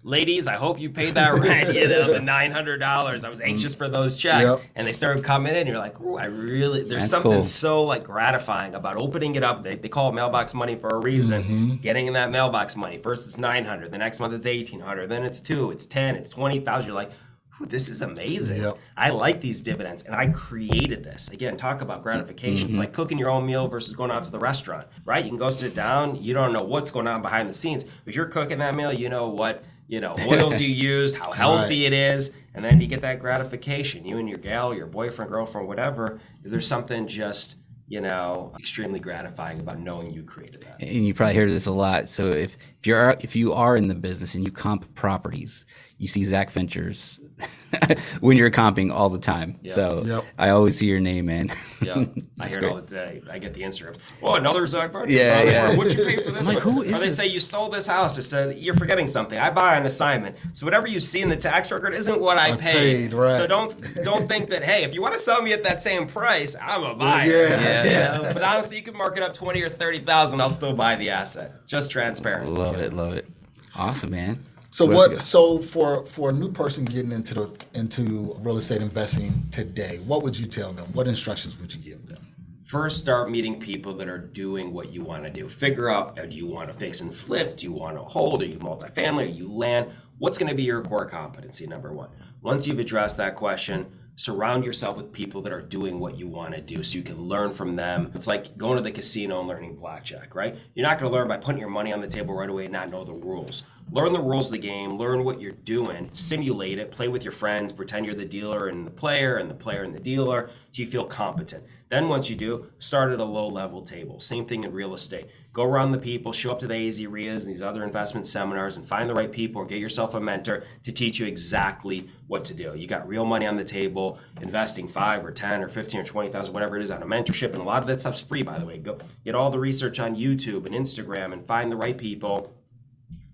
[0.03, 1.75] ladies, I hope you paid that rent.
[1.75, 3.25] You know, the nine hundred dollars.
[3.25, 4.61] I was anxious for those checks, Yep.
[4.75, 5.61] and they started coming in.
[5.61, 6.81] And you're like, oh, I really.
[6.83, 7.43] There's That's something cool.
[7.43, 9.63] so like gratifying about opening it up.
[9.63, 11.43] They, they call it mailbox money for a reason.
[11.43, 11.75] Mm-hmm.
[11.77, 12.99] Getting in that mailbox money.
[12.99, 13.91] First it's nine hundred.
[13.91, 15.09] The next month it's eighteen hundred.
[15.09, 15.71] Then it's two.
[15.71, 16.17] It's ten.
[16.17, 16.89] It's twenty thousand.
[16.89, 17.13] You're like.
[17.61, 18.63] "Ooh, This is amazing.
[18.63, 18.79] Yep.
[18.97, 21.29] I like these dividends, and I created this.
[21.31, 22.69] Again, talk about gratification.
[22.71, 22.79] Mm-hmm.
[22.79, 25.23] Like cooking your own meal versus going out to the restaurant, right?
[25.25, 26.17] You can go sit down.
[26.23, 27.85] You don't know what's going on behind the scenes.
[28.07, 31.87] If you're cooking that meal, you know what you know oils you used, how healthy
[31.87, 34.05] it is, and then you get that gratification.
[34.05, 36.21] You and your gal, your boyfriend, girlfriend, whatever.
[36.43, 40.81] There's something just you know extremely gratifying about knowing you created that.
[40.81, 43.89] and you probably hear this a lot so if if you're if you are in
[43.89, 45.67] the business and you comp properties
[45.99, 47.21] you see zach ventures
[48.21, 50.25] when you're comping all the time so Yep.
[50.39, 51.51] i always see your name man
[51.83, 52.05] Yeah,
[52.41, 53.21] I hear it all the day.
[53.31, 53.99] I get the Instagrams.
[54.23, 55.13] Oh, another Zach Ventures.
[55.15, 55.51] Yeah, Brother.
[55.51, 55.77] yeah.
[55.77, 56.49] What'd you pay for this?
[56.49, 56.75] I'm like, one?
[56.77, 57.17] who is or they this?
[57.17, 58.17] say you stole this house.
[58.17, 59.39] I said you're forgetting something.
[59.39, 62.53] I buy an assignment, so whatever you see in the tax record isn't what I,
[62.53, 63.11] I paid.
[63.11, 63.33] paid, right.
[63.37, 66.07] So don't don't think that hey, if you want to sell me at that same
[66.07, 67.27] price, I'm a buyer.
[67.27, 68.17] Yeah, You yeah.
[68.17, 68.33] know?
[68.33, 70.41] But honestly, you can mark it up twenty or thirty thousand.
[70.41, 71.67] I'll still buy the asset.
[71.67, 72.51] Just transparent.
[72.51, 73.29] love it love it
[73.77, 74.43] awesome man
[74.75, 75.23] So else what?
[75.23, 80.25] So for for a new person getting into the into real estate investing today, what
[80.25, 80.87] would you tell them?
[80.95, 82.27] What instructions would you give them?
[82.65, 85.49] First, start meeting people that are doing what you want to do.
[85.49, 87.59] Figure out uh, do you want to fix and flip?
[87.59, 88.43] Do you want to hold?
[88.43, 89.23] Are you multifamily?
[89.23, 89.93] Are you land?
[90.19, 92.09] What's going to be your core competency, number one?
[92.43, 93.87] Once you've addressed that question,
[94.17, 97.21] surround yourself with people that are doing what you want to do so you can
[97.21, 98.13] learn from them.
[98.15, 100.57] It's like going to the casino and learning blackjack, right?
[100.75, 102.73] You're not going to learn by putting your money on the table right away and
[102.73, 103.65] not know the rules.
[103.91, 107.33] Learn the rules of the game, learn what you're doing, simulate it, play with your
[107.33, 110.85] friends, pretend you're the dealer and the player and the player and the dealer till
[110.85, 111.65] you feel competent.
[111.95, 114.19] Then once you do, start at a low level table.
[114.19, 115.27] Same thing in real estate.
[115.53, 118.85] Go around the people, show up to the AZREIAs and these other investment seminars and
[118.85, 122.53] find the right people or get yourself a mentor to teach you exactly what to
[122.53, 122.75] do.
[122.75, 126.53] You got real money on the table, investing five or 10 or 15 or 20,000,
[126.53, 127.53] whatever it is on a mentorship.
[127.53, 128.79] And a lot of that stuff's free, by the way.
[128.79, 132.53] Go get all the research on YouTube and Instagram and find the right people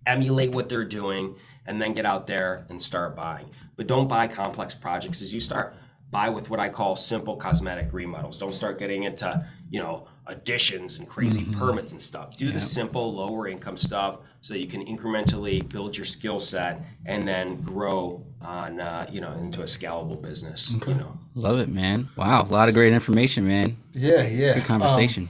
[0.07, 1.37] emulate what they're doing,
[1.67, 3.51] and then get out there and start buying.
[3.77, 5.75] But don't buy complex projects as you start.
[6.11, 8.37] Buy with what I call simple cosmetic remodels.
[8.39, 12.37] Don't start getting into, you know, additions and crazy permits and stuff.
[12.37, 16.83] Do the simple lower income stuff so that you can incrementally build your skill set
[17.05, 20.71] and then grow on, uh, you know, into a scalable business.
[20.71, 21.19] You know.
[21.35, 22.09] Love it, man.
[22.17, 23.77] Wow, a lot of great information, man.
[23.93, 24.55] Yeah, yeah.
[24.55, 25.29] Good conversation.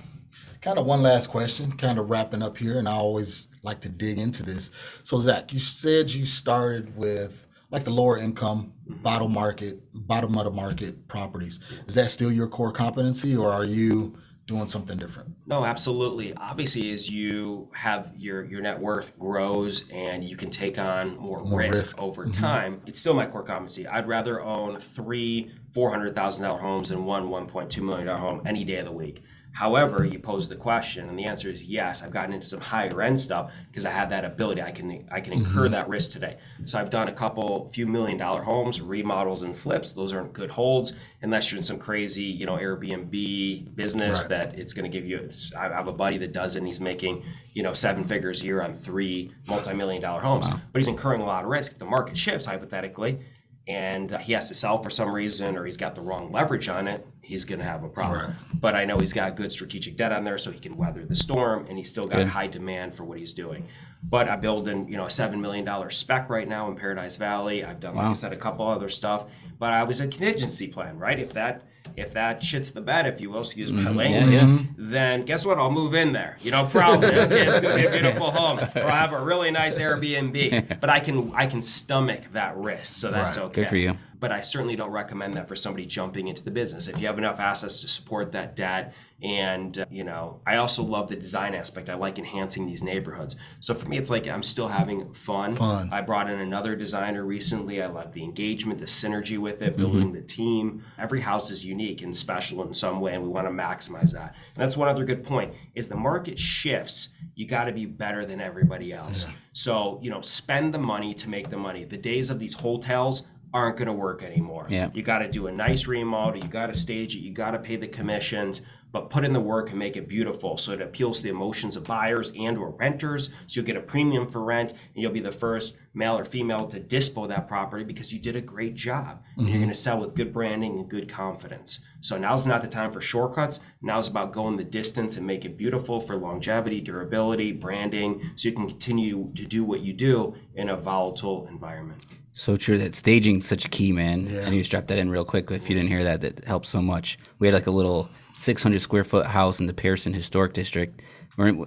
[0.61, 3.89] kind of one last question, kind of wrapping up here, and I always like to
[3.89, 4.70] dig into this.
[5.03, 9.03] So, Zach, you said you started with like the lower income, mm-hmm.
[9.03, 11.61] bottom market, bottom of the market properties.
[11.87, 15.33] Is that still your core competency, or are you doing something different?
[15.47, 16.35] No, absolutely.
[16.35, 21.43] Obviously, as you have your your net worth grows and you can take on more,
[21.45, 22.03] risk, risk.
[22.03, 22.33] over mm-hmm.
[22.33, 23.87] time, it's still my core competency.
[23.87, 28.07] I'd rather own three four hundred thousand dollar homes than one one point two million
[28.07, 29.23] dollar home any day of the week.
[29.53, 32.03] However, you pose the question, and the answer is yes.
[32.03, 34.62] I've gotten into some higher end stuff because I have that ability.
[34.62, 35.72] I can I can incur mm-hmm.
[35.72, 36.38] that risk today.
[36.66, 39.92] So I've done a couple, few million dollar homes, remodels and flips.
[39.92, 40.92] Those aren't good holds
[41.22, 44.28] unless you're in some crazy, you know, Airbnb business Right.
[44.28, 45.28] that it's going to give you.
[45.57, 48.46] I have a buddy that does it, and he's making you know seven figures a
[48.46, 51.72] year on three multi-million dollar homes, but he's incurring a lot of risk.
[51.72, 53.20] If the market shifts hypothetically,
[53.66, 56.88] and he has to sell for some reason, or he's got the wrong leverage on
[56.88, 58.26] it, he's going to have a problem.
[58.26, 58.61] Right.
[58.61, 61.14] But I know he's got good strategic debt on there, so he can weather the
[61.14, 63.68] storm, and he's still got high demand for what he's doing.
[64.03, 67.64] But I'm building, you know, a seven million dollar spec right now in Paradise Valley.
[67.64, 69.26] I've done, like I said, a couple other stuff.
[69.59, 71.18] But I was a contingency plan, right?
[71.18, 71.62] If that
[71.97, 73.97] if that shits the bed, if you will, excuse my mm-hmm.
[73.97, 74.59] language, yeah.
[74.76, 75.59] then guess what?
[75.59, 76.39] I'll move in there.
[76.41, 77.09] You know, probably.
[77.09, 80.81] It's gonna be a beautiful home, or I have a really nice Airbnb.
[80.81, 83.47] But I can I can stomach that risk, so that's Right.
[83.47, 83.62] okay.
[83.62, 83.97] Good for you.
[84.21, 86.87] But I certainly don't recommend that for somebody jumping into the business.
[86.87, 90.83] If you have enough assets to support that debt, and uh, you know, I also
[90.83, 91.91] love the design aspect.
[91.91, 93.37] I like enhancing these neighborhoods.
[93.61, 95.55] So for me, it's like I'm still having fun.
[95.57, 95.91] Fun.
[95.93, 97.83] I brought in another designer recently.
[97.83, 100.85] I love the engagement, the synergy with it, building the team.
[100.99, 104.35] Every house is unique and special in some way, and we want to maximize that.
[104.55, 108.25] And that's one other good point: is the market shifts, you got to be better
[108.25, 109.27] than everybody else.
[109.53, 111.85] So you know, spend the money to make the money.
[111.85, 114.66] The days of these hotels aren't going to work anymore.
[114.68, 114.90] Yeah.
[114.94, 116.42] You got to do a nice remodel.
[116.42, 117.20] You got to stage it.
[117.20, 118.61] You got to pay the commissions,
[118.92, 121.76] but put in the work and make it beautiful so it appeals to the emotions
[121.76, 123.28] of buyers and or renters.
[123.46, 126.68] So you'll get a premium for rent, and you'll be the first male or female
[126.68, 129.22] to dispo that property because you did a great job.
[129.36, 129.62] And you're mm-hmm.
[129.62, 131.80] going to sell with good branding and good confidence.
[132.01, 133.61] So now's not the time for shortcuts.
[133.82, 138.55] Now's about going the distance and make it beautiful for longevity, durability, branding, so you
[138.55, 142.07] can continue to do what you do in a volatile environment.
[142.35, 144.26] So true that staging's such a key, man.
[144.45, 145.51] I need to strap that in real quick.
[145.51, 147.18] If you didn't hear that, that helps so much.
[147.39, 151.03] We had like a little 600 square foot house in the Pierson Historic District.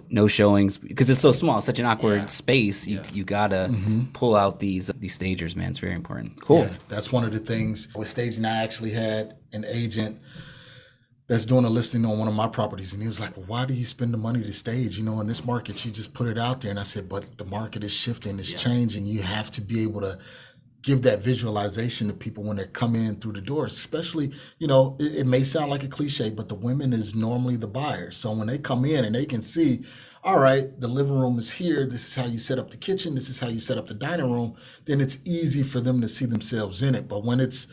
[0.10, 1.58] No showings because it's so small.
[1.58, 2.26] It's such an awkward Yeah.
[2.28, 2.86] space.
[2.86, 4.06] You you gotta mm-hmm.
[4.14, 5.72] pull out these these stagers, man.
[5.72, 6.40] It's very important.
[6.42, 6.60] Cool.
[6.60, 8.46] Yeah, that's one of the things with staging.
[8.46, 10.20] I actually had an agent
[11.28, 13.66] that's doing a listing on one of my properties, and he was like, well, "Why
[13.66, 15.00] do you spend the money to stage?
[15.00, 17.40] You know, in this market, you just put it out there." And I said, "But
[17.40, 19.08] the market is shifting, it's changing.
[19.08, 20.20] You have to be able to."
[20.84, 24.96] Give that visualization to people when they come in through the door especially you know
[25.00, 28.32] it, it may sound like a cliche but the women is normally the buyers so
[28.32, 29.84] when they come in and they can see
[30.24, 33.16] all right the living room is here this is how you set up the kitchen
[33.16, 34.56] this is how you set up the dining room
[34.86, 37.08] then it's easy for them to see themselves in it.
[37.08, 37.68] But when it's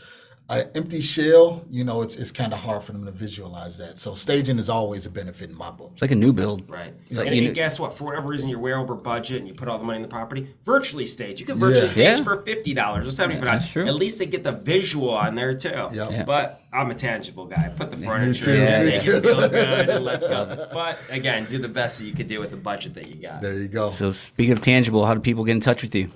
[0.51, 3.98] an empty shell you know it's, it's kind of hard for them to visualize that
[3.98, 6.68] so staging is always a benefit in my book It's like a new build.
[6.68, 6.92] Right.
[7.11, 7.94] Like, and, you know- guess what?
[7.94, 10.09] For whatever reason, you're way over budget and you put all the money in the
[10.09, 10.48] property.
[10.64, 11.40] Virtually stage.
[11.40, 11.86] You can virtually Yeah.
[11.88, 12.24] stage Yeah.
[12.24, 13.61] for fifty dollars or seventy five.
[13.61, 13.86] that's true.
[13.86, 15.68] At least they get the visual on there too.
[15.68, 15.92] Yep.
[15.94, 16.24] Yeah.
[16.24, 17.72] But I'm a tangible guy.
[17.76, 20.68] Put the furniture, in, me make it feel good, and let's go.
[20.72, 23.40] But again, do the best that you can do with the budget that you got.
[23.42, 26.11] there you go So speaking of tangible, how do people get in touch with you?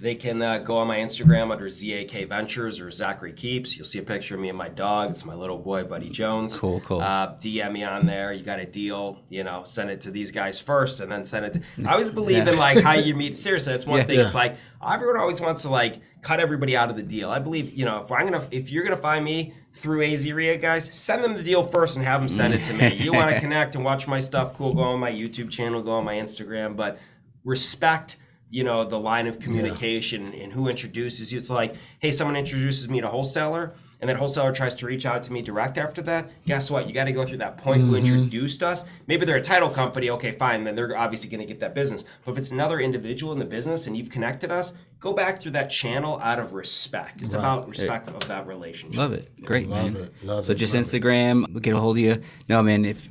[0.00, 3.76] They can uh, go on my Instagram under ZAK Ventures or Zachary Keeps.
[3.76, 5.10] You'll see a picture of me and my dog.
[5.10, 6.58] It's my little boy, Buddy Jones.
[6.58, 7.02] Cool, cool.
[7.02, 8.32] Uh, DM me on there.
[8.32, 11.44] You got a deal, you know, send it to these guys first and then send
[11.44, 11.62] it to.
[11.86, 13.38] I always believe in like how you meet.
[13.38, 14.04] Seriously, that's one Yeah.
[14.06, 14.18] thing.
[14.20, 14.24] Yeah.
[14.24, 17.30] It's like everyone always wants to like cut everybody out of the deal.
[17.30, 20.86] I believe, you know, if I'm gonna, if you're gonna find me through AZREIA guys,
[20.94, 22.94] send them the deal first and have them send it to me.
[22.94, 24.54] You want to connect and watch my stuff?
[24.54, 24.72] Cool.
[24.72, 25.82] Go on my YouTube channel.
[25.82, 26.74] Go on my Instagram.
[26.74, 26.98] But
[27.44, 28.16] respect
[28.50, 31.38] you know the line of communication and who introduces you.
[31.38, 35.22] It's like hey someone introduces me to wholesaler and that wholesaler tries to reach out
[35.24, 36.30] to me direct after that.
[36.46, 36.88] Guess what?
[36.88, 37.96] You got to go through that point who mm-hmm.
[37.96, 38.84] introduced us.
[39.06, 40.10] Maybe they're a title company.
[40.10, 40.64] Okay fine.
[40.64, 42.04] Then they're obviously going to get that business.
[42.24, 45.52] But if it's another individual in the business and you've connected us go back through
[45.52, 47.22] that channel out of respect.
[47.22, 48.98] It's about respect of that relationship.
[48.98, 49.42] Love it.
[49.42, 50.02] Great, Love man.
[50.02, 50.86] it, love so it, just love it.
[50.86, 52.22] Instagram, get a hold of you.
[52.48, 53.08] No, man, if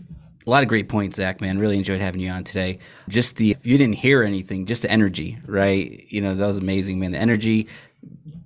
[0.50, 1.60] a lot of great points, Zach, man.
[1.60, 2.80] Really enjoyed having you on today.
[3.08, 6.06] Just the, you didn't hear anything, just the energy, right?
[6.10, 7.12] You know, that was amazing, man.
[7.12, 7.68] The energy,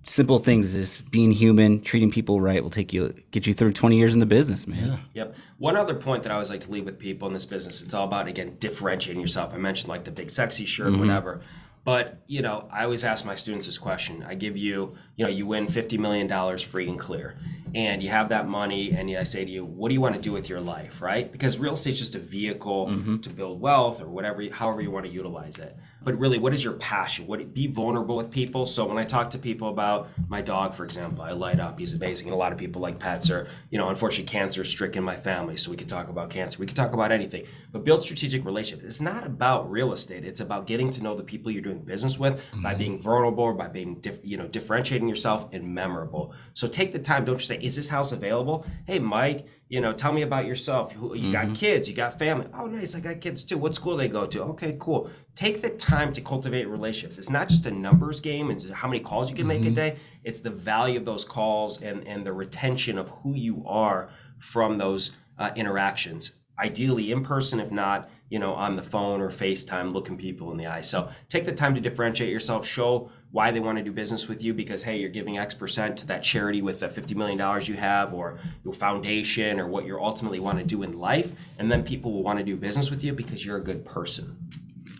[0.06, 3.96] simple things is being human, treating people right will take you get you through 20
[3.98, 4.86] years in the business, man.
[4.86, 4.98] Yeah.
[5.14, 5.36] Yep.
[5.60, 7.94] One other point that I always like to leave with people in this business, it's
[7.94, 9.54] all about again differentiating yourself.
[9.54, 11.00] I mentioned like the big sexy shirt, Mm-hmm.
[11.00, 11.42] whatever.
[11.86, 14.24] But you know, I always ask my students this question.
[14.28, 17.38] I give you, you know, you win fifty million dollars free and clear,
[17.76, 20.22] and you have that money, and I say to you, what do you want to
[20.22, 21.30] do with your life, right?
[21.30, 23.18] Because real estate's just a vehicle Mm-hmm.
[23.18, 25.76] to build wealth or whatever, however you want to utilize it.
[26.04, 27.28] But really, what is your passion?
[27.28, 28.66] What be vulnerable with people.
[28.66, 31.80] So when I talk to people about my dog, for example, I light up.
[31.80, 33.30] He's amazing, and a lot of people like pets.
[33.30, 36.60] Or you know, unfortunately, cancer is stricken my family, so we can talk about cancer.
[36.60, 38.86] We can talk about anything, but build strategic relationships.
[38.86, 40.26] It's not about real estate.
[40.26, 42.80] It's about getting to know the people you're doing business with by mm-hmm.
[42.80, 46.34] being vulnerable, by being dif- you know differentiating yourself and memorable.
[46.54, 47.26] So take the time.
[47.26, 49.48] Don't just say, "Is this house available?" Hey, Mike.
[49.74, 50.94] You know, tell me about yourself.
[50.94, 52.46] You got kids, you got family.
[52.54, 52.94] Oh, nice.
[52.94, 53.58] I got kids too.
[53.58, 54.44] What school they go to?
[54.44, 55.10] Okay, cool.
[55.36, 57.18] Take the time to cultivate relationships.
[57.18, 59.98] It's not just a numbers game and how many calls you can make a day.
[60.24, 64.78] It's the value of those calls and and the retention of who you are from
[64.78, 66.34] those uh, interactions.
[66.60, 70.58] Ideally in person, if not, you know, on the phone or FaceTime, looking people in
[70.58, 70.82] the eye.
[70.82, 72.64] So take the time to differentiate yourself.
[72.68, 75.98] Show why they want to do business with you because hey, you're giving X percent
[75.98, 79.86] to that charity with the fifty million dollars you have, or your foundation, or what
[79.86, 82.90] you ultimately want to do in life, and then people will want to do business
[82.90, 84.38] with you because you're a good person.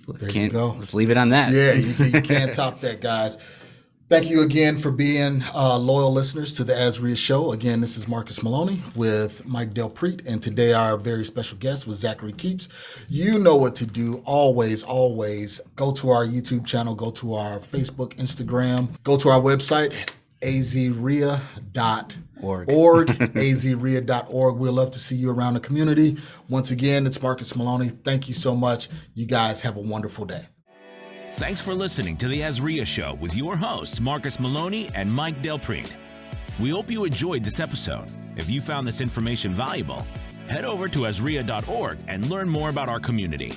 [0.08, 0.76] There you Can't go.
[0.78, 1.52] let's leave it on that.
[1.54, 3.38] Yeah, you, you can't top that, guys.
[4.14, 7.52] Thank you again for being uh, loyal listeners to the AZREIA Show.
[7.52, 11.88] Again, this is Marcus Maloney with Mike Del Prete, and today our very special guest
[11.88, 12.70] was Zachary Keeps.
[13.10, 14.18] You know what to do.
[14.24, 19.42] Always, always go to our YouTube channel, go to our Facebook, Instagram, go to our
[19.42, 19.94] website,
[20.42, 21.42] azreia.org.
[22.72, 23.08] Org.
[23.08, 24.56] azreia.org.
[24.60, 26.18] We'd love to see you around the community.
[26.50, 27.90] Once again, it's Marcus Maloney.
[27.90, 28.90] Thank you so much.
[29.16, 30.50] You guys have a wonderful day.
[31.38, 35.58] Thanks for listening to the AZREIA Show with your hosts, Marcus Maloney and Mike Del
[35.58, 35.98] Prete.
[36.60, 38.06] We hope you enjoyed this episode.
[38.36, 40.06] If you found this information valuable,
[40.48, 43.54] head over to AZREIA.org and learn more about our community.